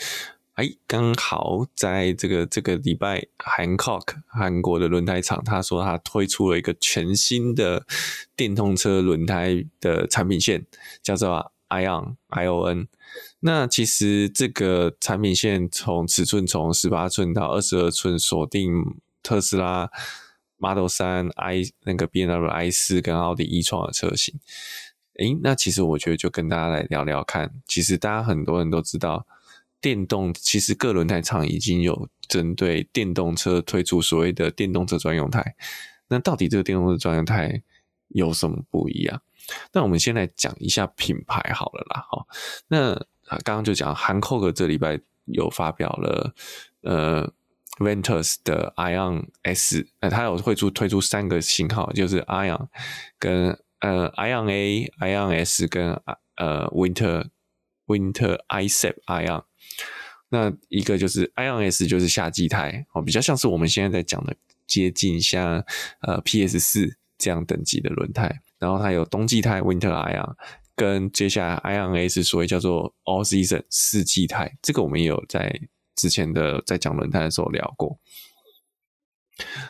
[0.54, 7.86] 哎，刚好在这个这个礼拜，Hancock 韩国的轮胎厂，他说他推出了一个全新的
[8.36, 10.66] 电动车轮胎的产品线，
[11.02, 12.88] 叫做 Ion ION。
[13.40, 19.90] 那其实这个产品线从尺寸从十八寸到二十二寸，锁定特斯拉
[20.58, 24.38] Model 三、i 那个 B N W I 四跟奥迪 e 创的车型。
[25.14, 29.26] 哎，那其实我觉得就跟大家来聊聊看，其实大家很多人都知道。
[29.82, 35.54] 电动其实各轮胎厂已经有针对电动车推出所谓的电动车专用胎，
[36.08, 37.62] 那到底这个电动车专用胎
[38.08, 39.22] 有什么不一样？
[39.72, 42.06] 那我们先来讲一下品牌好了啦。
[42.08, 42.26] 好，
[42.68, 42.94] 那
[43.44, 46.34] 刚刚就讲韩扣克这礼拜有发表了
[46.82, 47.32] 呃
[47.78, 52.68] Ventus 的 Ion S，呃，它有会出推出三个型号，就是 Ion
[53.18, 55.92] 跟呃 Ion A、Ion S 跟
[56.36, 57.28] 呃 Winter
[57.86, 59.44] Winter iCEP Ion。
[60.28, 64.36] 那一个就是 Ion S，就是夏季胎哦，比较像是我们现在在讲的
[64.66, 65.64] 接近像
[66.02, 68.40] 呃 PS 四这样等级的轮胎。
[68.60, 70.34] 然后它有冬季胎 Winter Ion，
[70.76, 75.60] 跟接下来 Ion S 所谓叫做 All Season 四季胎，这个我们也有在
[75.96, 77.98] 之前的在讲轮胎的时候聊过。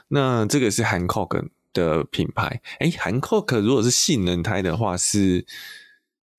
[0.08, 5.46] 那这个是 Hancock 的品牌，诶，Hancock 如果是性能胎的话是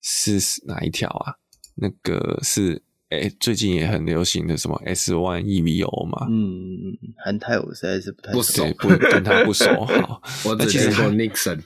[0.00, 1.34] 是哪一条啊？
[1.74, 2.82] 那个是。
[3.12, 6.26] 哎，最近也很流行的什么 S One EVO 嘛？
[6.30, 9.84] 嗯，韩泰我实在是不太不熟，不跟他不熟。
[9.84, 11.62] 好， 我只听过 Nixon。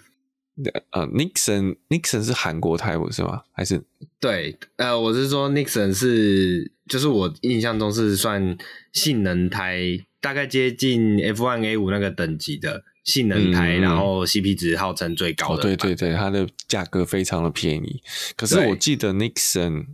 [0.90, 3.42] 呃，Nixon Nixon 是韩国胎不是吗？
[3.52, 3.82] 还是
[4.20, 4.58] 对？
[4.76, 8.56] 呃，我是说 Nixon 是，就是我印象中是算
[8.92, 9.78] 性能胎，
[10.20, 15.62] 大概接近 F One A 五那个等级的性能胎，嗯、然后 CP 值号称最高的、哦。
[15.62, 18.02] 对对对，它的价格非常的便宜。
[18.36, 19.86] 可是我记得 Nixon。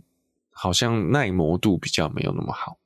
[0.55, 2.77] 好像耐磨度比较没有那么好，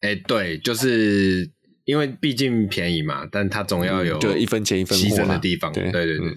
[0.00, 1.48] 哎、欸，对，就是
[1.84, 5.72] 因为毕竟便宜嘛，但它总要有就一分钱一分货的地方。
[5.72, 6.36] 对对对对，嗯、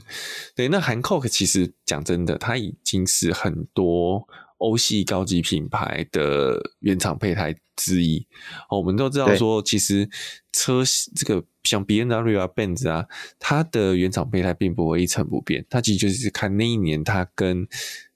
[0.55, 0.67] 对。
[0.67, 8.27] 那 Hankook 其实讲真的，它已经是很多欧系高级品牌的原厂配胎之一。
[8.69, 10.09] 哦我们都知道说，其实
[10.51, 10.83] 车
[11.15, 13.05] 这个像 B N W 啊、Benz 啊，
[13.39, 17.67] 它的原厂配胎并不会一成不变，它其实就是看那一年它跟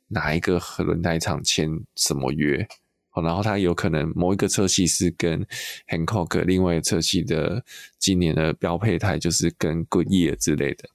[0.10, 2.68] 哪一个轮胎厂签什么约？
[3.16, 5.46] 然后它有可能某一个车系是跟
[5.90, 7.66] Hankook，另外一个车系的
[8.00, 10.90] 今年的标配胎就是跟 Goodyear 之类的。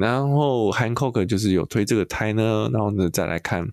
[0.00, 3.68] 然后 Hankook 就是有推这个胎呢，然后呢再来看，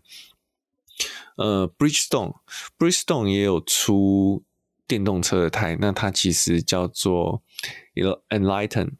[1.38, 4.44] 呃，Bridgestone，Bridgestone 也有出
[4.86, 7.42] 电动车的胎，那它其实叫做
[8.30, 8.92] Enlighten，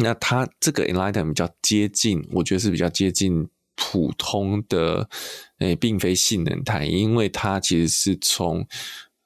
[0.00, 3.50] 那它这个 Enlighten 比较接近，我觉得是比较接近。
[3.76, 5.08] 普通的
[5.58, 8.66] 诶、并非性能胎，因为它其实是从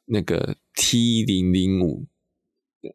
[0.07, 2.07] 那个 T 零零五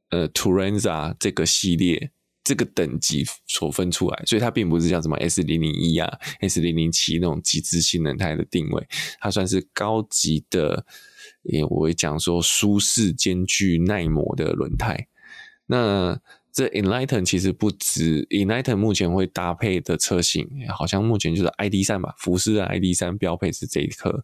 [0.10, 2.12] 呃 Turanza 这个系列
[2.44, 8.88] 这个等级所分出来，所以它并不是像什么 S 零零一啊 S 零零七那种极致性能胎的定位，
[9.20, 10.86] 它算是高级的，
[11.44, 15.08] 也我会讲说舒适兼具耐磨的轮胎。
[15.68, 16.20] 那
[16.54, 24.24] 这 Enlighten 其实不止 Enlighten 目前会搭配的车型，好像目前就是 ID 三吧，福斯的 ID 三标配是这一颗，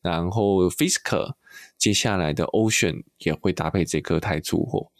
[0.00, 1.34] 然后 Fisker
[1.76, 4.90] 接下来的 Ocean 也会搭配这颗胎出货。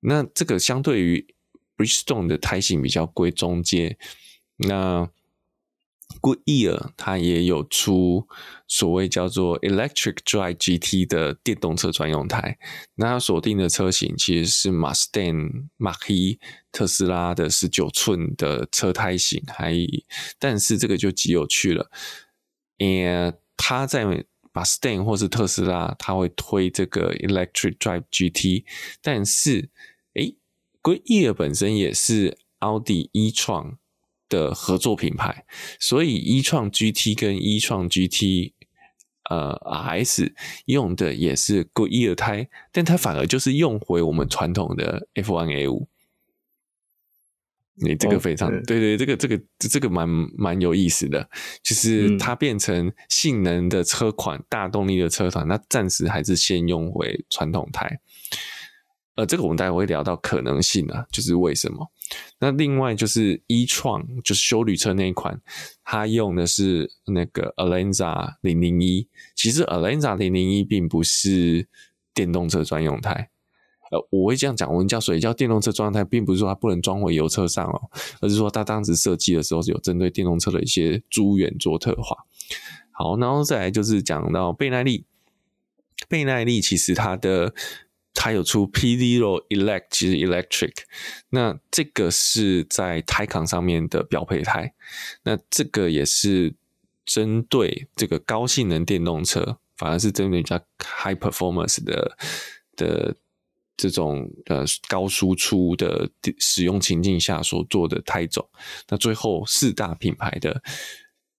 [0.00, 1.34] 那这个相对于
[1.76, 3.98] Bridgestone 的胎型比较贵中阶，
[4.56, 5.08] 那。
[6.20, 8.26] Good Year，它也有出
[8.66, 12.58] 所谓叫做 electric drive GT 的电动车专用胎。
[12.96, 16.38] 那它锁定的车型其实是 Mustang、Mahi、
[16.72, 19.42] 特斯拉的十九寸的车胎型。
[19.46, 19.74] 还，
[20.38, 21.90] 但是这个就极有趣了。
[22.78, 24.04] 诶，它在
[24.52, 28.64] Mustang 或是特斯拉，它会推这个 electric drive GT。
[29.00, 29.70] 但是，
[30.14, 30.36] 诶
[30.82, 33.77] ，Good Year 本身也是奥迪一创。
[34.28, 35.44] 的合作品牌，
[35.78, 38.52] 所以 e-tron GT 跟 e-tron GT
[39.30, 40.32] 呃 RS
[40.66, 45.88] 用的也是 Goodyear 胎，但它反而就是用回我们传统的 F1A 五。
[47.80, 51.30] 你这个非常、oh, 对对，这个这个这个蛮蛮有意思的，
[51.62, 58.00] 就是它变成性能的车款、嗯、大动力的车款，那暂时还是先用回传统胎。
[59.18, 61.84] 呃，这个我们待会会聊到可能性啊，就是为什么？
[62.38, 65.40] 那另外就是 e、创就是修旅车那一款，
[65.82, 71.66] 它用的是那个 Alenza 零零一，其实 Alenza 零零一并不是
[72.14, 73.30] 电动车专用胎。
[73.90, 82.16] 呃，我会这样讲，我们叫水叫电动车专用胎，并不是说它不能装回油车上哦，而是说它当时设计的时候是有针对电动车的一些资源做特化。
[82.92, 85.06] 好，然后再来就是讲到倍耐力，
[86.08, 87.52] 倍耐力其实它的
[88.20, 90.72] 它有出 P Zero Elect，其实 Electric，
[91.30, 94.74] 那这个是在胎康上面的标配胎，
[95.22, 96.56] 那这个也是
[97.06, 102.16] 针对这个高性能电动车，反而是针对比较 High Performance 的
[102.74, 103.16] 的。
[103.80, 108.44] 这种呃高输出的使用情境下所做的胎种，
[108.88, 110.60] 那最后四大品牌的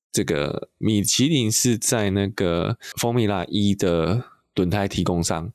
[0.09, 4.23] 这个米其林是在那个 Formula 一的
[4.55, 5.51] 轮胎提供商，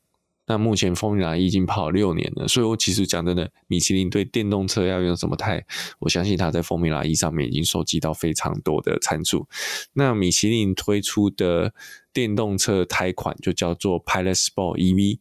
[0.46, 5.64] 那目前 Formula E 已经跑六年了，所以我其实讲真的，米其林对电动车要用什么胎，
[5.98, 9.46] 我相信他在 Formula E 上面已经收集到非常多的参数。
[9.94, 11.72] 那米其林推出的
[12.12, 15.18] 电动车胎款就叫做 Pilot Sport EV。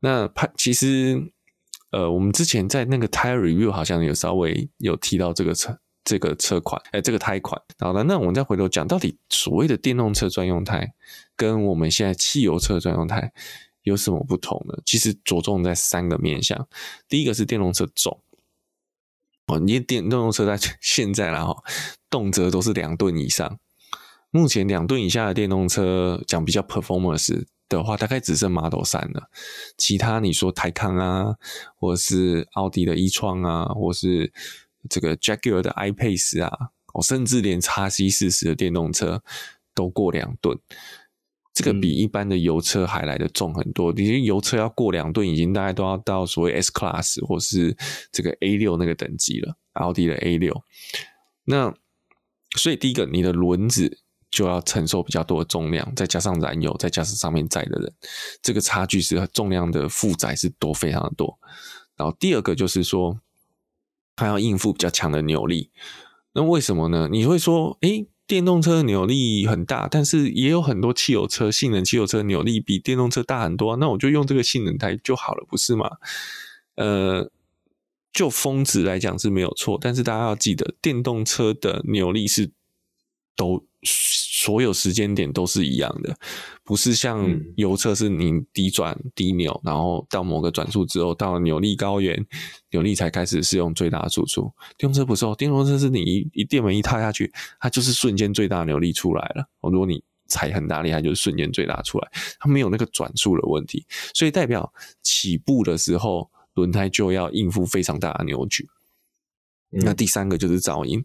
[0.00, 1.32] 那其实，
[1.90, 7.60] 呃，我们之前在那个 Tire Review 好像有稍微有提到这个车这个车款，哎，这个胎款。
[7.80, 10.92] 好的，那我们再回头讲，到底所谓的电动车专用胎
[11.34, 13.32] 跟我们现在汽油车专用胎
[13.88, 14.74] 有什么不同呢？
[14.84, 16.68] 其实着重在三个面向。
[17.08, 18.20] 第一个是电动车重，
[19.46, 21.56] 哦，你电动车在 现在啦哈，
[22.08, 23.58] 动辄都是两吨以上。
[24.30, 27.46] 目前两吨以下的电动车讲比较 performance。
[27.70, 29.28] 的话，大概只剩 Model 3了。
[29.76, 31.36] 其他你说台康啊，
[31.76, 34.32] 或是奥迪的 e-tron 啊，或是
[34.88, 39.22] 这个 Jaguar 的 I-Pace 啊，哦，甚至连 x C 四十的电动车
[39.74, 40.58] 都过两吨。
[41.58, 43.92] 这个比一般的油车还来的重很多。
[43.92, 47.76] 你、嗯、油车要过两吨，已经大概都要到所谓 S Class 或是
[48.10, 49.56] 这个 A 六那个等级了。
[49.72, 50.62] 奥迪的 A 六。
[51.44, 51.74] 那
[52.56, 53.98] 所以第一个，你的轮子。
[54.30, 57.90] 就要承受比较多的重量，再加上燃油，再加上上面载的人，
[58.42, 61.38] 这个差距是重量的负载是多非常的多。
[61.96, 63.18] 然后第二个就是说，
[64.14, 65.70] 它要应付比较强的扭力。
[66.34, 67.08] 那为什么呢？
[67.10, 75.90] 你会说，诶，电动车扭力很大，但是也有很多汽油车，性能汽油车扭力比电动车大很多，那我就用这个性能胎就好了，不是吗？
[76.76, 77.30] 呃，
[78.12, 82.52] 就峰值来讲是没有错，但是大家要记得，电动车的扭力是
[83.34, 83.66] 都。
[83.82, 86.16] 所有时间点都是一样的，
[86.64, 92.26] 不是像油车是你低转低扭，然后到某个转速之后，到扭力高原，
[92.70, 94.52] 扭力才开始使用最大的输出。
[94.76, 99.48] 电动车不是哦，电动车是你一一电门一踏下去，它就是瞬间最大扭力出来了。
[99.60, 102.08] 哦，如果你踩很大力，它就是瞬间最大出来，
[102.40, 108.68] 它没有那个转速的问题，所以代表起步的时候轮胎就要应付非常大的扭矩。
[109.72, 111.04] 嗯、那第三个就是噪音，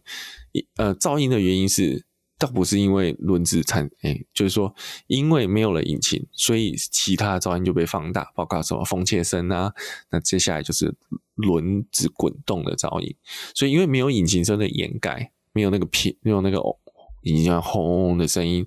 [0.76, 2.04] 呃，噪音的原因是。
[2.38, 4.74] 倒不是因为轮子产，哎、就是说，
[5.06, 9.72] 因为没有了引擎，所以其他的噪音就被放大，包括什么风切声啊。
[10.10, 10.94] 那接下来就是
[11.34, 13.14] 轮子滚动的噪音。
[13.54, 16.76] 所以因为没有引擎声的掩盖，没有那个片，没有那个哦，
[17.22, 18.66] 引擎轰轰的声音，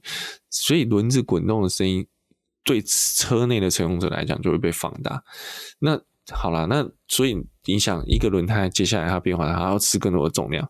[0.49, 2.07] 所以轮子滚动的声音
[2.63, 5.23] 对车内的使用者来讲就会被放大。
[5.79, 6.01] 那
[6.33, 10.69] 好了，那所以你想一个轮胎接下来它变化，它要吃更多的重量，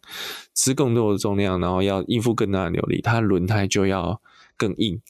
[0.54, 4.22] 吃更多的重量，然后要应付更大的扭力，它轮胎就要
[4.56, 5.02] 更硬，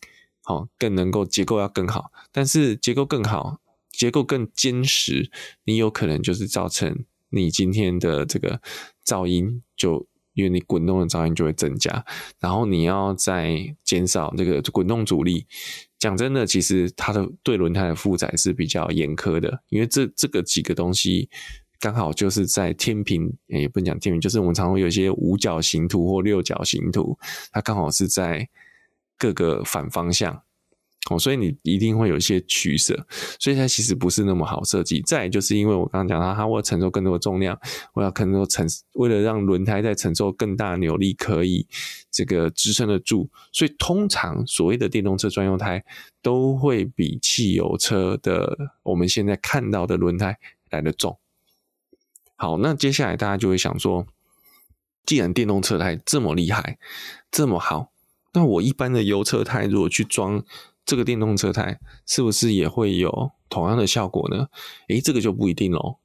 [0.43, 2.12] 好，更能够结构要更好。
[2.31, 3.60] 但是结构更好，
[3.91, 5.29] 结构更坚实，
[5.65, 8.62] 你有可能就是造成你今天的这个
[9.05, 10.07] 噪音就。
[10.38, 12.06] 因为你滚动的噪音就会增加，
[12.39, 15.48] 然后你要再减少这个滚动阻力。
[16.00, 21.29] 讲真的，其实它的对轮胎的负载是比较严苛的，因为这这个几个东西
[21.79, 27.17] 刚好就是在天平，也不能讲天平，就是我们常会有一些五角形图或六角形图，
[27.52, 28.48] 它刚好是在
[29.17, 30.43] 各个反方向。
[31.10, 33.08] 哦，所以你一定会有一些取舍，
[33.39, 35.01] 所以它其实不是那么好设计。
[35.01, 37.58] 再就是因为我刚刚讲到，它会承受更多的重量，
[37.93, 41.65] 我要更多承，为了让轮胎在承受更大扭力，可以
[42.12, 45.83] 这个支撑得住，所以通常所谓的电动车专用胎
[46.21, 50.37] 都会比汽油车的我们现在看到的轮胎
[50.69, 51.17] 来得重。
[52.35, 54.05] 好，那接下来大家就会想说，
[55.05, 56.77] 既然电动车胎这么厉害，
[57.31, 57.91] 这么好，
[58.33, 60.43] 那我一般的油车胎如果去装
[60.88, 64.48] 这个电动车胎，是不是也会有同样的效果呢？
[64.88, 65.98] 诶，这个就不一定喽。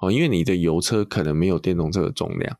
[0.00, 2.56] 哦，因为你的油车可能没有电动车的重量，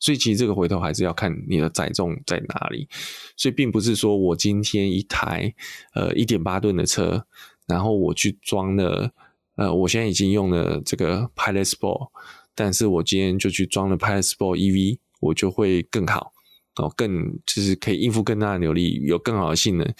[0.00, 2.88] 所以其实这个回头还是要看你的载重在哪里。
[3.36, 5.54] 所以并不是说我今天一台
[5.94, 7.24] 呃一点八吨的车，
[7.66, 9.12] 然后我去装了
[9.54, 12.08] 呃，我现在已经用了这个 Pilot Sport。
[12.56, 16.32] 但是我今天就去装了 Pilot Sport EV，我就会更好
[16.76, 19.94] 哦，更就是可以应付更大的扭力，有更好的性能。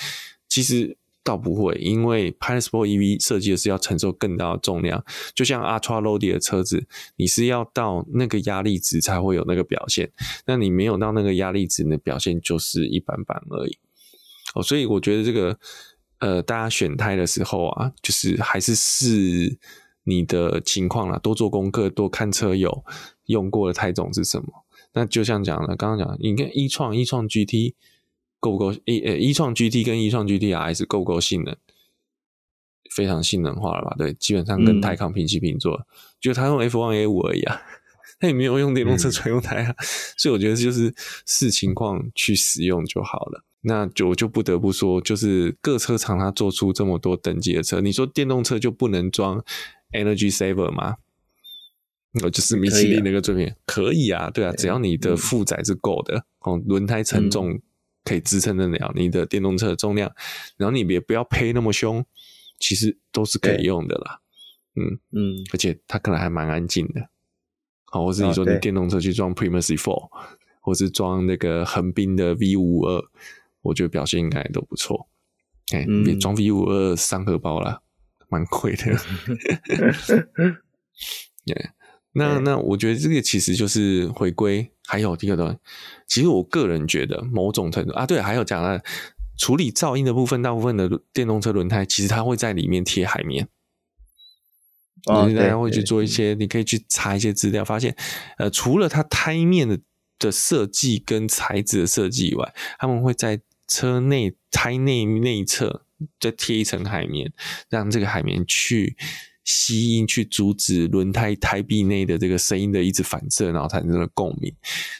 [0.49, 6.87] 其实倒不会，因为 Pilot Sport EV 设计的是要承受更大的重量，就像 Ultra l o a d 的车子，
[7.17, 10.13] 你是要到那个压力值才会有那个表现。
[10.47, 13.79] 那你没有到那个压力值，你的表现就是一般般而已。
[14.55, 15.59] 哦，所以我觉得这个
[16.19, 19.59] 呃，大家选胎的时候啊，就是还是试。
[20.09, 22.85] 你的情况啦，多做功课，多看车友
[23.25, 24.47] 用过的胎种是什么。
[24.93, 27.75] 那就像讲了，刚刚讲，你看一创一创 GT
[28.41, 28.73] 够不够？
[28.85, 31.57] 一呃一创 GT 跟一创 GTRS 够不够性能？
[32.95, 33.95] 非常性能化了吧？
[33.99, 35.75] 对，基本上跟泰康平起平坐。
[35.75, 35.85] 嗯、
[36.21, 37.61] 就他用 F 1 A 五而已啊，
[38.19, 39.71] 他也没有用电动车专用胎啊。
[39.71, 40.95] 嗯、所以我觉得就是
[41.27, 43.45] 视情况去使用就好了。
[43.63, 49.45] 那就就不得不说，就是各车厂它做出这么多等级的车，你说电动车就不能装
[49.93, 50.97] ？Energy Saver 吗？
[52.23, 57.61] 哦，就是米其林那个作品，可以啊，可以啊，对啊，只要你的负载是够的，哦，轮胎承重
[58.07, 60.11] 可以支撑得了你的电动车的重量，
[60.57, 62.03] 然后你也不要配那么凶，
[62.59, 64.21] 其实都是可以用的啦。
[64.77, 67.11] 嗯嗯，而且它可能还蛮安静的。
[67.85, 70.09] 好，或是你说你电动车去装 Premacy Four，
[70.61, 73.05] 或是装那个横滨的 V 五二，
[73.61, 75.09] 我觉得表现应该都不错。
[75.75, 77.83] 哎，别装 V 五二三荷包啦。
[78.29, 78.83] 蛮贵的，
[81.47, 81.71] 对，
[82.17, 85.59] 那那我觉得这个其实就是回归，还有第二段，
[86.07, 88.81] 其实我个人觉得某种程度啊，对，还有讲了
[89.39, 93.47] 处理噪音的部分，大部分的电动车轮胎其实它会在里面贴海绵，
[95.07, 97.95] 哦，大家会去做一些，你可以去查一些资料，发现
[98.39, 99.79] 呃，除了它胎面的
[100.19, 105.83] 的设计跟材质的设计以外，他们会在车内胎内内侧。
[106.21, 107.33] 再贴一层海绵，
[107.71, 108.99] 让这个海绵去
[109.47, 114.53] 吸音，去阻止轮胎胎壁内的这个声音的一直反射，然后产生了共鸣。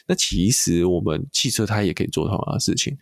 [0.07, 2.97] 那其实我们汽车它也可以做同样的事情。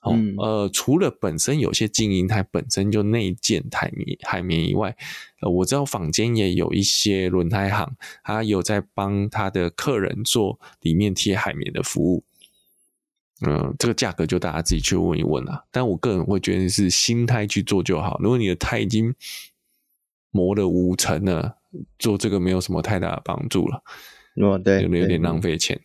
[0.00, 4.96] 哦，嗯、呃，除了本身有些静音胎本身就内建海绵海绵以外，
[5.40, 12.24] 呃，我知道坊间也有一些轮胎行，它有在帮他的客人做里面贴海绵的服务。
[13.46, 15.64] 嗯，这个价格就大家自己去问一问啦。
[15.70, 18.18] 但我个人会觉得是新胎去做就好。
[18.22, 19.14] 如果你的胎已经
[20.34, 21.56] 磨了五成了，
[21.98, 23.82] 做这个没有什么太大的帮助了。
[24.42, 25.80] 哦，对，有没有点浪费钱？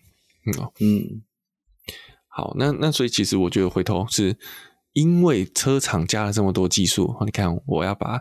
[0.45, 1.21] 嗯嗯，
[2.27, 4.35] 好，那那所以其实我觉得回头是
[4.93, 8.19] 因为车厂加了这么多技术，你看我要把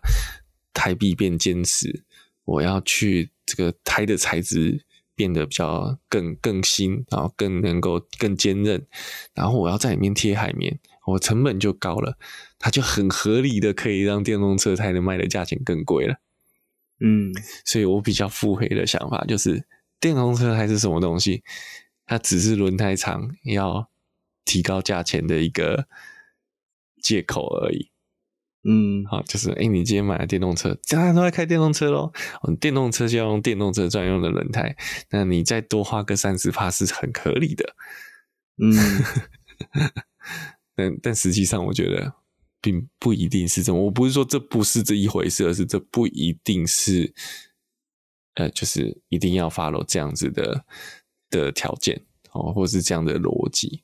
[0.74, 2.04] 胎壁变坚实，
[2.44, 4.84] 我要去这个胎的材质。
[5.18, 8.86] 变得比较更更新，然后更能够更坚韧，
[9.34, 12.16] 然后我要在里面贴海绵，我成本就高了，
[12.58, 16.16] 它就很合理的可以让电动车胎能卖的价钱更贵了。
[17.00, 17.32] 嗯，
[17.64, 19.64] 所以我比较腹黑的想法就是，
[20.00, 21.44] 电动车还是什么东西？
[22.06, 23.88] 它只是轮胎厂要
[24.44, 25.86] 提高价钱的一个
[27.02, 27.90] 借口而已。
[28.64, 32.12] 嗯，好，就是哎、欸，你今天买了电动车，大家都在开电动车喽。
[32.58, 34.76] 电动车就要用电动车专用的轮胎，
[35.10, 37.76] 那你再多花个三十帕是很合理的。
[38.60, 38.74] 嗯，
[40.74, 42.14] 但但实际上我觉得
[42.60, 43.82] 并不一定是这么。
[43.84, 47.12] 我不是说这不是这一回事，而是这不一定是，
[48.34, 50.64] 呃，就是一定要 follow 这样子的
[51.30, 52.00] 的条件
[52.32, 53.82] 哦，或是这样的逻辑，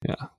[0.00, 0.32] 对啊。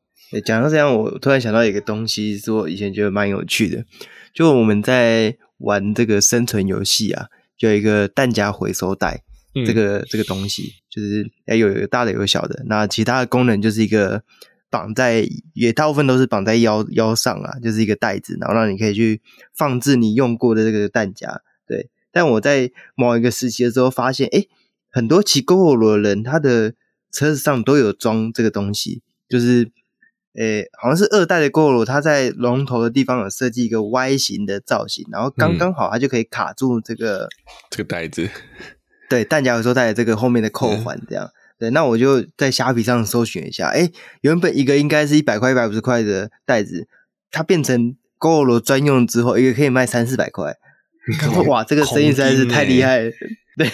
[0.45, 3.83] 讲到这样，我突然想到一个东西，是我以前觉得蛮有趣的。
[4.31, 9.23] 就我们在玩这个生存游戏啊，就有一个弹夹回收袋，
[9.55, 12.63] 嗯、这个这个东西，就是哎有一个大的有小的。
[12.67, 14.23] 那其他的功能就是一个
[14.69, 19.21] 绑在，也大部分都是绑在腰腰上啊，就是一个袋子，然后让你可以去
[19.53, 21.41] 放置你用过的这个弹夹。
[21.67, 24.45] 对，但我在某一个时期的时候发现，哎，
[24.89, 26.73] 很多骑 Gogoro 的人，他的
[27.11, 29.71] 车子上都有装这个东西，就是。
[30.35, 37.29] 诶，好像是二代的 Gogoro，它在龙头的地方有设计一个 Y 型的造型，然后刚刚好它就可以卡住这个、嗯、
[37.71, 38.29] 这个袋子。
[39.09, 41.25] 对，弹夹有时候带着这个后面的扣环这样。
[41.25, 43.91] 嗯、对，那我就在虾皮上搜寻一下，哎，
[44.21, 46.87] 原本一个应该是一百块、一百五十块的袋子，
[47.29, 50.55] 它变成 Gogoro 专用之后，一个可以卖三四百块。
[51.47, 53.11] 哇，这个生意实在是太厉害了。
[53.57, 53.67] 对，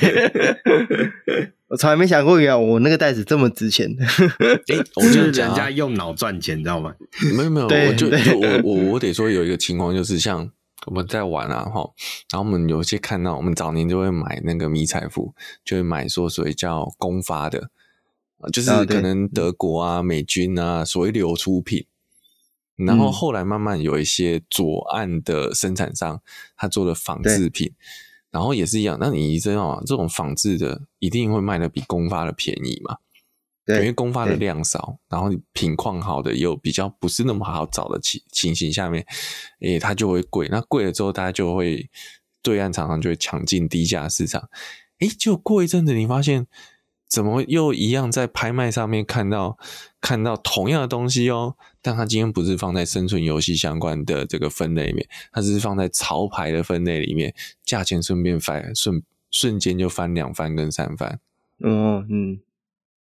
[1.68, 3.88] 我从来没想过，原来我那个袋子这么值钱。
[4.00, 6.96] 哎， 我就是人家用脑赚钱，你知道吗？
[7.38, 10.50] 没有没有，我就就我我我得说有一个情况，就是像
[10.88, 11.88] 我们在玩啊哈，
[12.32, 17.70] 然后我们有些看到，我们早年就会买那个迷彩服，就会买说所谓叫公发的，
[18.52, 21.86] 就是可能德国啊、美军啊所谓流出品。
[22.78, 26.22] 然后后来慢慢有一些左岸的生产商，
[26.58, 27.72] 他做的仿制品，
[28.32, 28.98] 然后也是一样。
[29.00, 29.84] 那你知道吗？
[29.86, 32.98] 这种仿制的一定会卖的比公发的便宜嘛？
[33.66, 39.06] 对，因为公发的量少，然后品况好的又比较不是那么好找的情情形下面，
[39.62, 40.50] 诶，它就会贵。
[40.52, 41.90] 那贵了之后，大家就会
[42.42, 44.50] 对岸厂商就会抢进低价市场。
[45.00, 46.46] 诶，就过一阵子，你发现。
[47.16, 49.58] 怎么又一样在拍卖上面看到
[50.02, 51.56] 看到同样的东西哦？
[51.82, 59.02] 但它今天不是放在生存游戏相关的这个分类里面，它只是放在潮牌的分类里面，价钱顺便翻瞬
[59.32, 61.22] 瞬间就翻两番跟三番。
[61.60, 62.40] 嗯，嗯，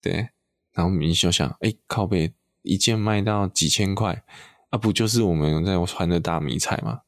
[0.02, 0.30] 对。
[0.74, 2.34] 然后你就想，哎，靠背
[2.64, 4.24] 一件卖到几千块，
[4.72, 7.02] 啊，不就是我们在穿的大迷彩吗？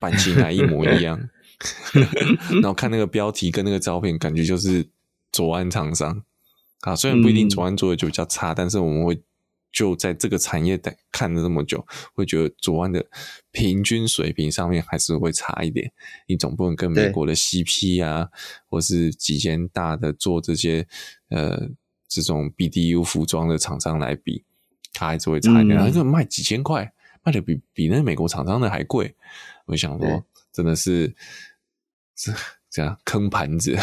[0.00, 1.28] 版型还一模一样。
[2.60, 4.88] 然后看那个标题跟那个照片，感觉就是。
[5.34, 6.22] 左岸厂商
[6.82, 9.20] 啊，虽然不一定左岸做的就比较差，嗯，但是我们会
[9.72, 13.04] 就在这个产业待看了这么久，会觉得左岸的
[13.50, 15.92] 平均水平上面还是会差一点。
[16.28, 18.28] 你总不能跟美国的 CP 啊，
[18.68, 20.86] 或是几间大的做这些
[21.30, 21.68] 呃
[22.06, 24.44] 这种 BDU 服装的厂商来比，
[24.92, 25.70] 它还是会差一点。
[25.70, 26.92] 然后就卖几千块，
[27.24, 29.16] 卖的比比那美国厂商的还贵。
[29.66, 31.12] 我想说，真的是
[32.14, 32.32] 这
[32.70, 33.76] 这样坑盘子。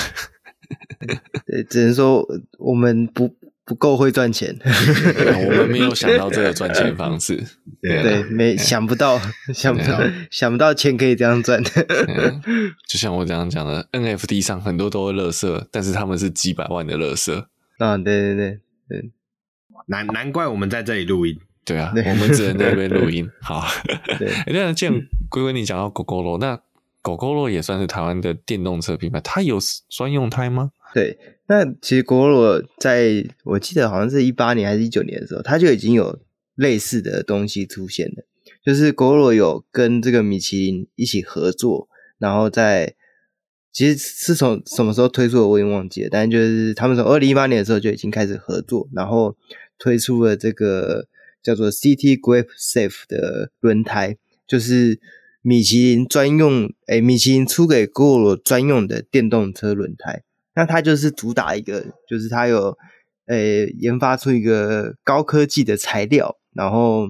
[1.47, 2.25] 对，只能说
[2.57, 7.41] 我们不不够会赚钱， 我们没有想到这个赚钱方式。
[7.81, 9.19] 对，没想不到，
[9.53, 9.99] 想不到，
[10.29, 11.63] 想不到钱可以这样赚。
[11.63, 17.33] 就像我这样讲的，NFT 上很多都是垃圾，但是他们是几百万的垃圾。
[17.77, 18.59] 啊，对对对
[18.89, 19.11] 对，
[19.87, 21.37] 难难怪我们在这里录音。
[21.63, 23.29] 对啊，我们只能在那边录音。
[23.41, 23.65] 好，
[24.19, 24.95] 对，那既然
[25.29, 26.59] 龟龟你讲到 Gogoro 那。
[27.03, 29.57] Gogoro 也算是台湾的电动车品牌，它有
[29.89, 30.71] 专用胎吗？
[30.93, 36.19] 对，那其实 Gogoro 在我记得好像是一八年还是一九年的时候，它就已经有
[36.55, 38.23] 类似的东西出现了。
[38.63, 41.87] 就是 Gogoro 有跟这个米其林一起合作，
[42.19, 42.93] 然后在
[43.71, 49.35] 其实是从什么时候推出的我已经忘记了，但就是他们从二零一八年的时候就已经开始合作，然后
[49.79, 51.07] 推出了这个
[51.41, 54.99] 叫做 City Grip Safe 的轮胎，就是。
[55.41, 60.23] 米其林专用，诶、米其林出给 GOLO 专用的电动车轮胎，
[60.55, 62.77] 那它就是主打一个，就是它有，
[63.25, 67.09] 诶、研发出一个高科技的材料，然后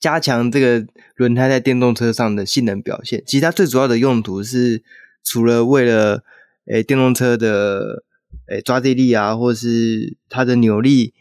[0.00, 3.22] 加强这个轮胎在电动车上的性能表现。
[3.24, 4.82] 其实它最主要的用途是，
[5.22, 6.24] 除了为了，
[6.66, 8.02] 诶、欸、电动车的，
[8.48, 11.14] 诶、抓地力啊，或是它的扭力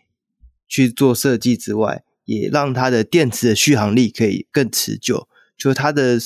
[0.67, 5.27] 去做设计之外，也让它的电池的续航力可以更持久。
[5.57, 6.19] 就它的，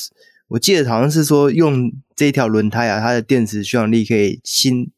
[0.52, 4.92] 我记得好像是说用这条轮胎啊，它的电池续航力可以新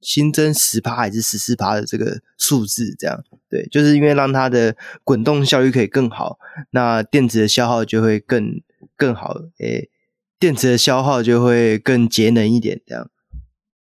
[0.00, 6.38] 新增十趴还是十四趴的这个数字，这样对，就是因为让它的滚动效率可以更好，
[6.70, 8.60] 那电池的消耗就会更
[8.96, 9.90] 更好，诶、
[10.38, 13.10] 电池的消耗就会更节能一点，这样，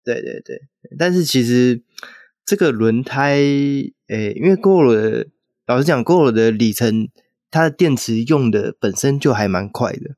[0.04, 0.62] 对对对。
[0.98, 1.82] 但是其实
[2.46, 3.38] 这个轮胎，
[4.08, 5.28] 诶、因为 g o r o 的，
[5.66, 7.10] 老实讲，Gogoro 的里程。
[7.52, 10.16] 它的电池用的本身就还蛮快的，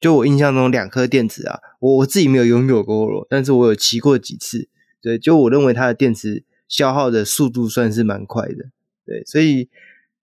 [0.00, 4.68] 就我印象中两颗电池啊，我我自己没有拥有过，但是我有骑过几次，
[5.02, 8.70] 对，就我认为它的电池消耗的速度算是蛮快的，
[9.04, 9.68] 对，所以，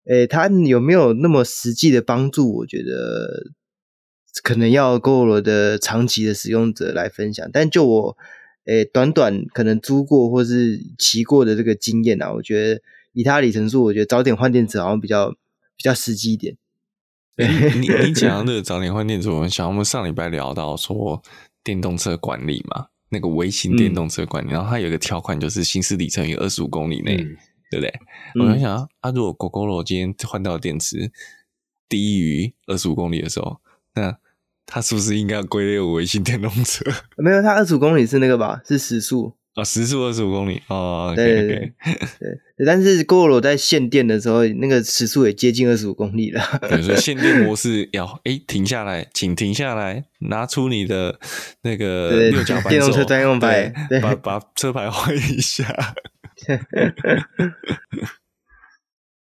[0.05, 2.57] 诶，它有没有那么实际的帮助？
[2.57, 3.51] 我觉得
[4.41, 8.17] 可能要 Go 罗的长期的使用者来分享，但就我，
[8.65, 12.82] 诶，短短可能租过或是骑过的这个经验啊，我觉得
[13.13, 15.36] 以它里程数，我觉得早点换电池好像比较。
[15.80, 16.57] 比较实际一点。
[17.38, 21.21] 你你你讲的早点换电池，我们想我们上礼拜聊到说
[21.63, 27.38] 电动车管理嘛，那个微型电动车管理，嗯、然后它有一个条款，就是行驶里程于二十五公里内，嗯、
[27.69, 27.93] 对不对？
[28.35, 31.11] 嗯、我在想啊，啊，如果 Gogoro 今天换到电池
[31.88, 33.59] 低于二十五公里的时候，
[33.93, 34.17] 那
[34.65, 36.83] 它是不是应该要归类为微型电动车？
[37.17, 38.61] 没有，它二十五公里是那个吧？
[38.65, 39.33] 是时速。
[39.58, 41.74] 啊，时速二十五公里哦，对对对，
[42.58, 46.41] 对， 但是 Gogoro 在限电的时候，那个时速也接近二十五公里了。
[46.70, 51.20] 比如说限电模式要诶停下来，请停下来，拿出你的
[51.64, 55.66] 那个六角扳手，电动车专用牌，把把车牌换一下。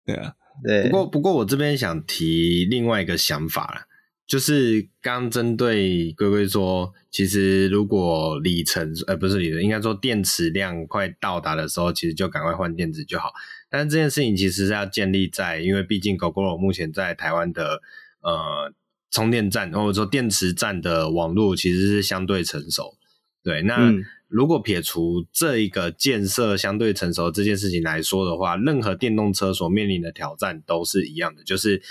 [0.06, 0.84] 对啊， 对。
[0.84, 3.89] 不过不过我这边想提另外一个想法了。
[4.30, 13.32] 就是刚针对龟龟说，其实如果里程，呃，不是里程，应该说电池量快到达的时候，其实就赶快换电池就好。
[13.68, 17.82] 但是这件事情其实是要建立在，因为毕竟 Gogoro 目前在台湾的
[18.22, 18.72] 呃
[19.10, 22.94] 充电站或者说电池站的网络其实是相对成熟。
[23.42, 23.90] 对，那。
[23.90, 31.82] 嗯如果撇除这一个建设相对成熟这件事情来说的话，任何电动车所面临的挑战都是一样的，就是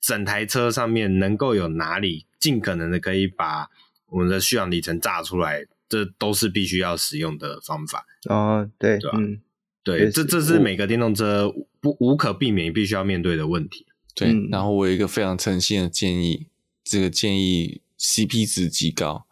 [0.00, 3.68] 整台车上面能够有哪里尽可能的可以把
[4.06, 8.06] 我们的续航里程炸出来，这都是必须要使用的方法。
[8.28, 9.18] 哦，对，对吧？
[9.18, 9.40] 嗯，
[9.84, 13.86] 对，这这是每个电动车不无可避免必须要面对的问题。
[14.14, 16.46] 对，嗯，然后我有一个非常诚心的建议，
[16.82, 19.26] 这个建议 CP 值极高，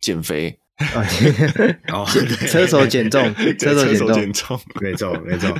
[0.00, 0.58] 减肥。
[1.92, 2.06] 哦，
[2.48, 5.54] 车手减重，车手减重，重，没错 没错，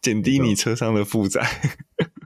[0.00, 1.46] 减低你车上的负载。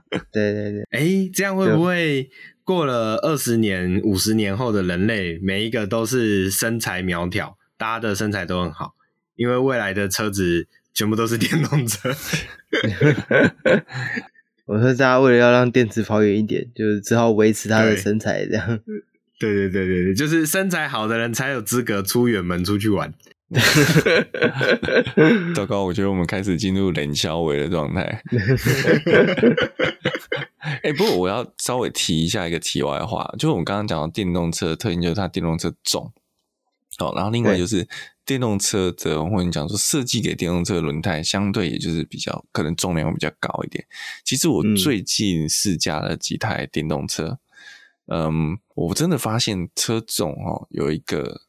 [0.31, 2.29] 对对对，哎、欸，这样会不会
[2.63, 8.95] 过了二十年、五十年后的人类，每一个都是身材苗条，大家的身材都很好，
[9.35, 12.15] 因为未来的车子全部都是电动车。
[14.65, 18.79] 我说大家为了要让电池跑远一点，就是只好维持他的身材这样。
[19.39, 23.13] 对对对对对，就是身材好的人才有资格出远门出去玩。
[25.55, 28.01] 糟糕，我觉得我们开始进入冷笑话的状态。
[30.59, 36.11] 哎、欸，不过我要稍微提一下一个题外话，就是我们刚刚讲到电动车的特性，就是它电动车重。
[36.99, 37.87] 哦，然后另外就是
[38.25, 43.85] 电动车的，或者你讲说设计给电动车的轮胎，相对也就是比较可能重量会比较高一点。
[44.25, 47.27] 其实我最近试驾了几台电动车。
[47.27, 47.39] 嗯
[48.09, 51.41] 嗯，我真的发现车重哦，有一个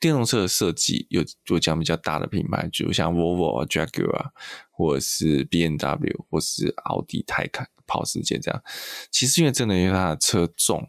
[0.00, 4.30] 电动车的设计，有就讲比较大的品牌，就像 Volvo 啊、Jaguar 啊，
[4.70, 8.62] 或者是 BMW，或是奥迪、泰坦、保时捷这样。
[9.10, 10.88] 其实因为真的因为它的车重，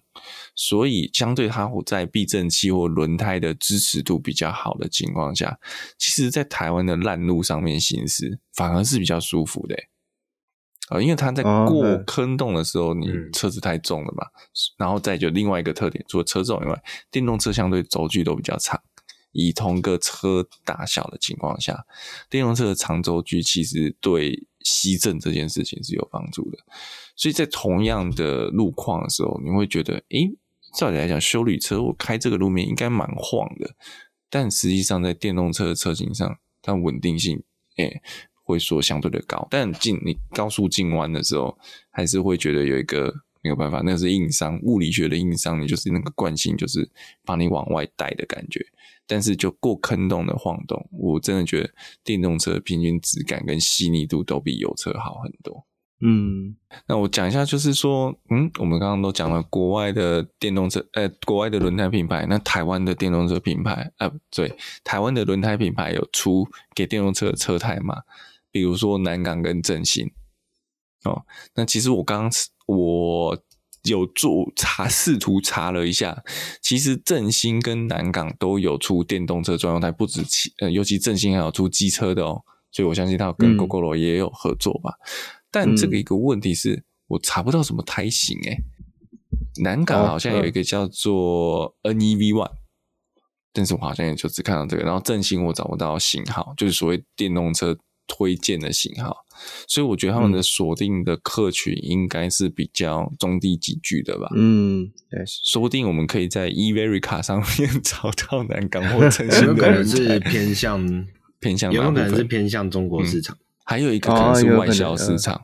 [0.55, 5.59] 所以相对它在避震器或轮胎的支持度比较好的情况下，
[5.97, 9.89] 其实在台湾的烂路上面行驶反而是比较舒服的欸。
[10.89, 18.79] 啊，因为它在过坑洞的时候，你车子太重了嘛，嗯、然后再就另外一个特点，除了车重以外，电动车相对轴距都比较长。
[19.35, 21.85] 以同个车大小的情况下，
[22.29, 26.57] 电动车的长轴距其实对吸震这件事情是有帮助的。
[27.15, 30.35] 所以在同样的路况的时候，你会觉得，诶，
[30.77, 33.75] 照理来讲，休旅车我开这个路面应该蛮晃的，
[34.29, 37.43] 但实际上在电动车的车型上，它稳定性，
[37.77, 38.01] 诶。
[38.47, 41.57] 会说相对的高，但进你高速进弯的时候，
[41.89, 43.11] 还是会觉得有一个
[43.41, 46.87] 没有办法，那是硬伤，物理学的硬伤，你就是那个惯性，就是
[47.23, 48.63] 把你往外带的感觉。
[49.07, 51.69] 但是就过坑洞的晃动，我真的觉得
[52.03, 55.65] 电动车平均质感跟细腻度都比油车好很多。
[56.01, 56.55] 嗯，
[56.87, 64.53] 那我讲一下，就是说，嗯，我们刚刚都讲了国外的电动车，呃，国外的轮胎品牌，那台湾的电动车品牌，呃，对，
[64.83, 66.45] 台湾的轮胎品牌有出
[66.75, 68.03] 给电动车的车胎吗？
[68.51, 70.05] 比如说南港跟正新
[71.05, 71.25] 哦，
[71.55, 72.31] 那其实我刚刚
[72.67, 73.37] 我
[73.85, 76.23] 有做查，试图查了一下，
[76.61, 84.91] 其实振兴跟南港都有出电动车专用胎，不止汽呃，尤其振兴还有出机车的哦，所以我相信他跟 Gogoro 也有合作吧。
[84.99, 85.05] 嗯、
[85.49, 88.63] 但这个一个问题是我查不到什么胎型诶、欸，
[89.63, 92.51] 南港好像有一个叫做 NEV One，
[93.53, 97.77] 但是我好像也就只看到这个，然后振兴我找不到型号，就是所谓电动车。
[98.07, 99.24] 推荐的型号，
[99.67, 104.27] 所以我觉得他们的锁定的客群应该是比较中低级距的吧。
[104.35, 110.85] 嗯，对，说不定我们可以在 E-Verica 上面 找到南港或 城市的，有可能是偏向
[111.39, 115.35] 偏向，有可能是偏向中国市场，嗯，还有一个可能是外销市场。
[115.35, 115.41] 哦，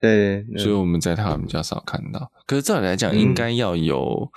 [0.00, 2.30] 对，所以我们在台湾比较少看到。
[2.46, 4.30] 可是照理来讲，应该要有，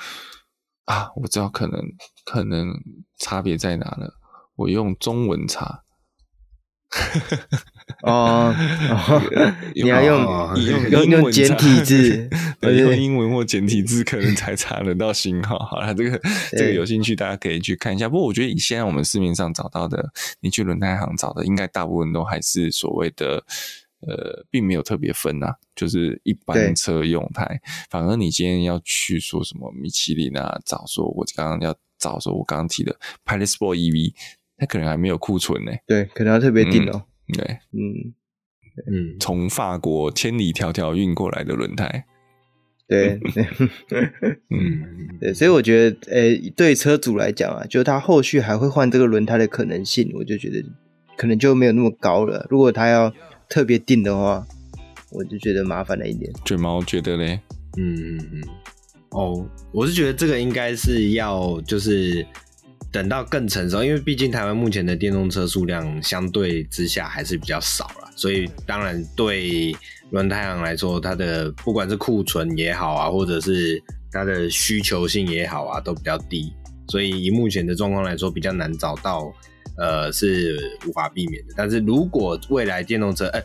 [0.86, 1.82] 嗯、啊，我知道可能
[2.26, 2.74] 可能
[3.18, 4.16] 差别在哪了。
[4.56, 5.84] 我用中文查。
[8.04, 8.54] 哦，
[9.74, 10.22] 你要用
[10.58, 12.30] 用用用简体字，
[12.62, 15.58] 对，用英文或简体字可能才查得到型号。
[15.60, 16.22] 好了，这个
[16.52, 18.08] 这个有兴趣大家可以去看一下。
[18.08, 23.44] 不过我觉得以现在我们市面上找到的，你去轮胎行找的，应该大部分都还是所谓的
[24.02, 27.60] 呃，并没有特别分啊，就是一般车用胎。
[27.90, 34.14] 反而你今天要去说什么米其林啊，找说我刚刚要找说我刚刚提的 Pilot Sport EV。
[34.62, 37.02] 它可能还没有库存呢，对，可能要特别订哦。
[37.34, 38.14] 对，嗯。
[38.88, 42.06] 嗯，从法国千里迢迢运过来的轮胎，
[42.88, 43.20] 对，
[44.50, 50.64] 嗯，对，所以我觉得，诶、欸，对车主来讲啊，就他后续还会换这个轮胎的可能性，我就觉得
[51.18, 52.48] 可能就没有那么高了。
[52.50, 53.14] 如果他要
[53.50, 54.48] 特别定的话，
[55.12, 56.32] 我就觉得麻烦了一点。
[56.46, 57.38] 卷毛觉得嘞，
[57.78, 58.44] 嗯嗯嗯，
[59.10, 62.26] 哦，我是觉得这个应该是要就是
[62.92, 69.76] 等到更成熟，因为毕竟台湾目前的电动车数量相对之下还是比较少了，所以当然对
[70.10, 73.82] 轮胎行来说，它的不管是库存也好啊，或者是
[74.12, 76.52] 它的需求性也好啊，都比较低，
[76.88, 79.32] 所以以目前的状况来说，比较难找到，
[79.78, 81.54] 呃，是无法避免的。
[81.56, 83.42] 但是如果未来电动车，呃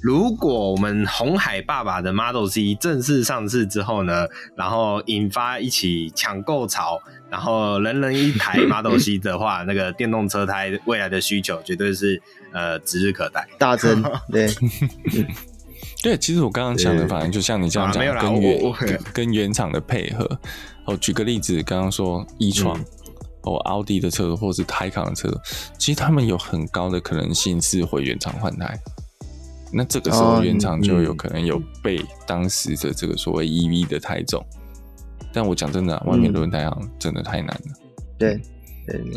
[0.00, 12.22] 如果我们红海爸爸的 Model C 正式上市之后呢，然后引发一起抢购潮，然后人人一台 Model C 的话， 那个电动车胎未来的需求绝对是
[12.52, 14.00] 呃指日可待，大增。
[14.30, 14.48] 对，
[16.00, 18.74] 对，其实我刚刚讲的，反正就像你这样讲，啊、跟原
[19.12, 20.38] 跟，原厂的配合。
[20.84, 22.84] 哦，举个例子，刚刚说 e-tron、嗯、
[23.42, 25.28] 哦，奥迪的车或是 Taycan 的车，
[25.76, 28.78] 其实他们有很高的可能性是回原厂换胎。
[29.70, 34.44] 那这个时候原厂就有可能有被当时的这个所谓 EV 的胎重，
[35.32, 37.74] 但我讲真的、啊，外面轮胎行真的太难了。
[38.18, 38.40] 对，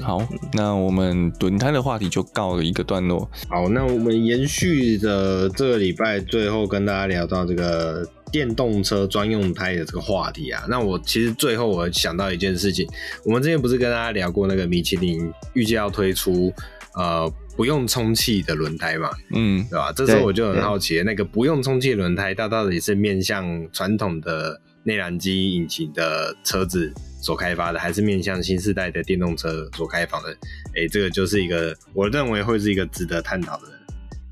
[0.02, 0.22] 好，
[0.52, 3.30] 那我们轮胎的话题就告了一个段落。
[3.48, 12.86] 好，那我们延续的这个礼拜最后跟大家聊到这个电动车专用胎的这个话题啊，那我其实最后我想到一件事情，
[13.24, 16.52] 我们之前不是跟大家聊过那个米其林预计要推出
[16.96, 17.32] 呃。
[17.56, 19.92] 不用充气的轮胎嘛，嗯，对吧？
[19.92, 26.92] 这时候我就很好奇，那个不用充气轮胎，它到底是面向传统的内燃机引擎的车子
[27.22, 30.32] 所开发的，还是面向新世代的电动车所开发的？
[30.76, 33.64] 哎、欸，这个就是一个我认为会是一个值得探讨的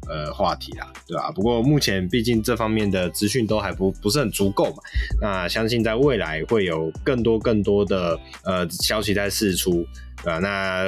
[0.08, 1.30] 呃话题啦，对吧？
[1.32, 4.78] 不过目前毕竟这方面的资讯都还不不是很足够嘛，
[5.22, 9.86] 那相信在未来会有更多更多的呃消息在释出，
[10.24, 10.40] 对吧？
[10.40, 10.88] 那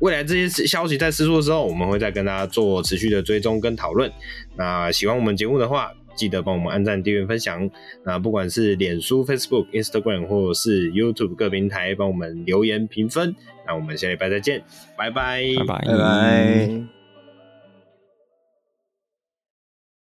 [0.00, 4.10] 未来这些消息在释出的时候，我们会再跟大家做持续的追踪跟讨论。
[4.56, 7.70] 那喜欢我们节目的话，记得帮我们按赞、订阅、分享。
[8.04, 13.34] 那不管是脸书、Facebook、Instagram 或者是 YouTube 各平台，帮我们留言评分。
[13.66, 14.62] 那我们下礼拜再见，
[14.96, 15.84] 拜拜，拜拜。
[15.86, 16.99] 拜拜。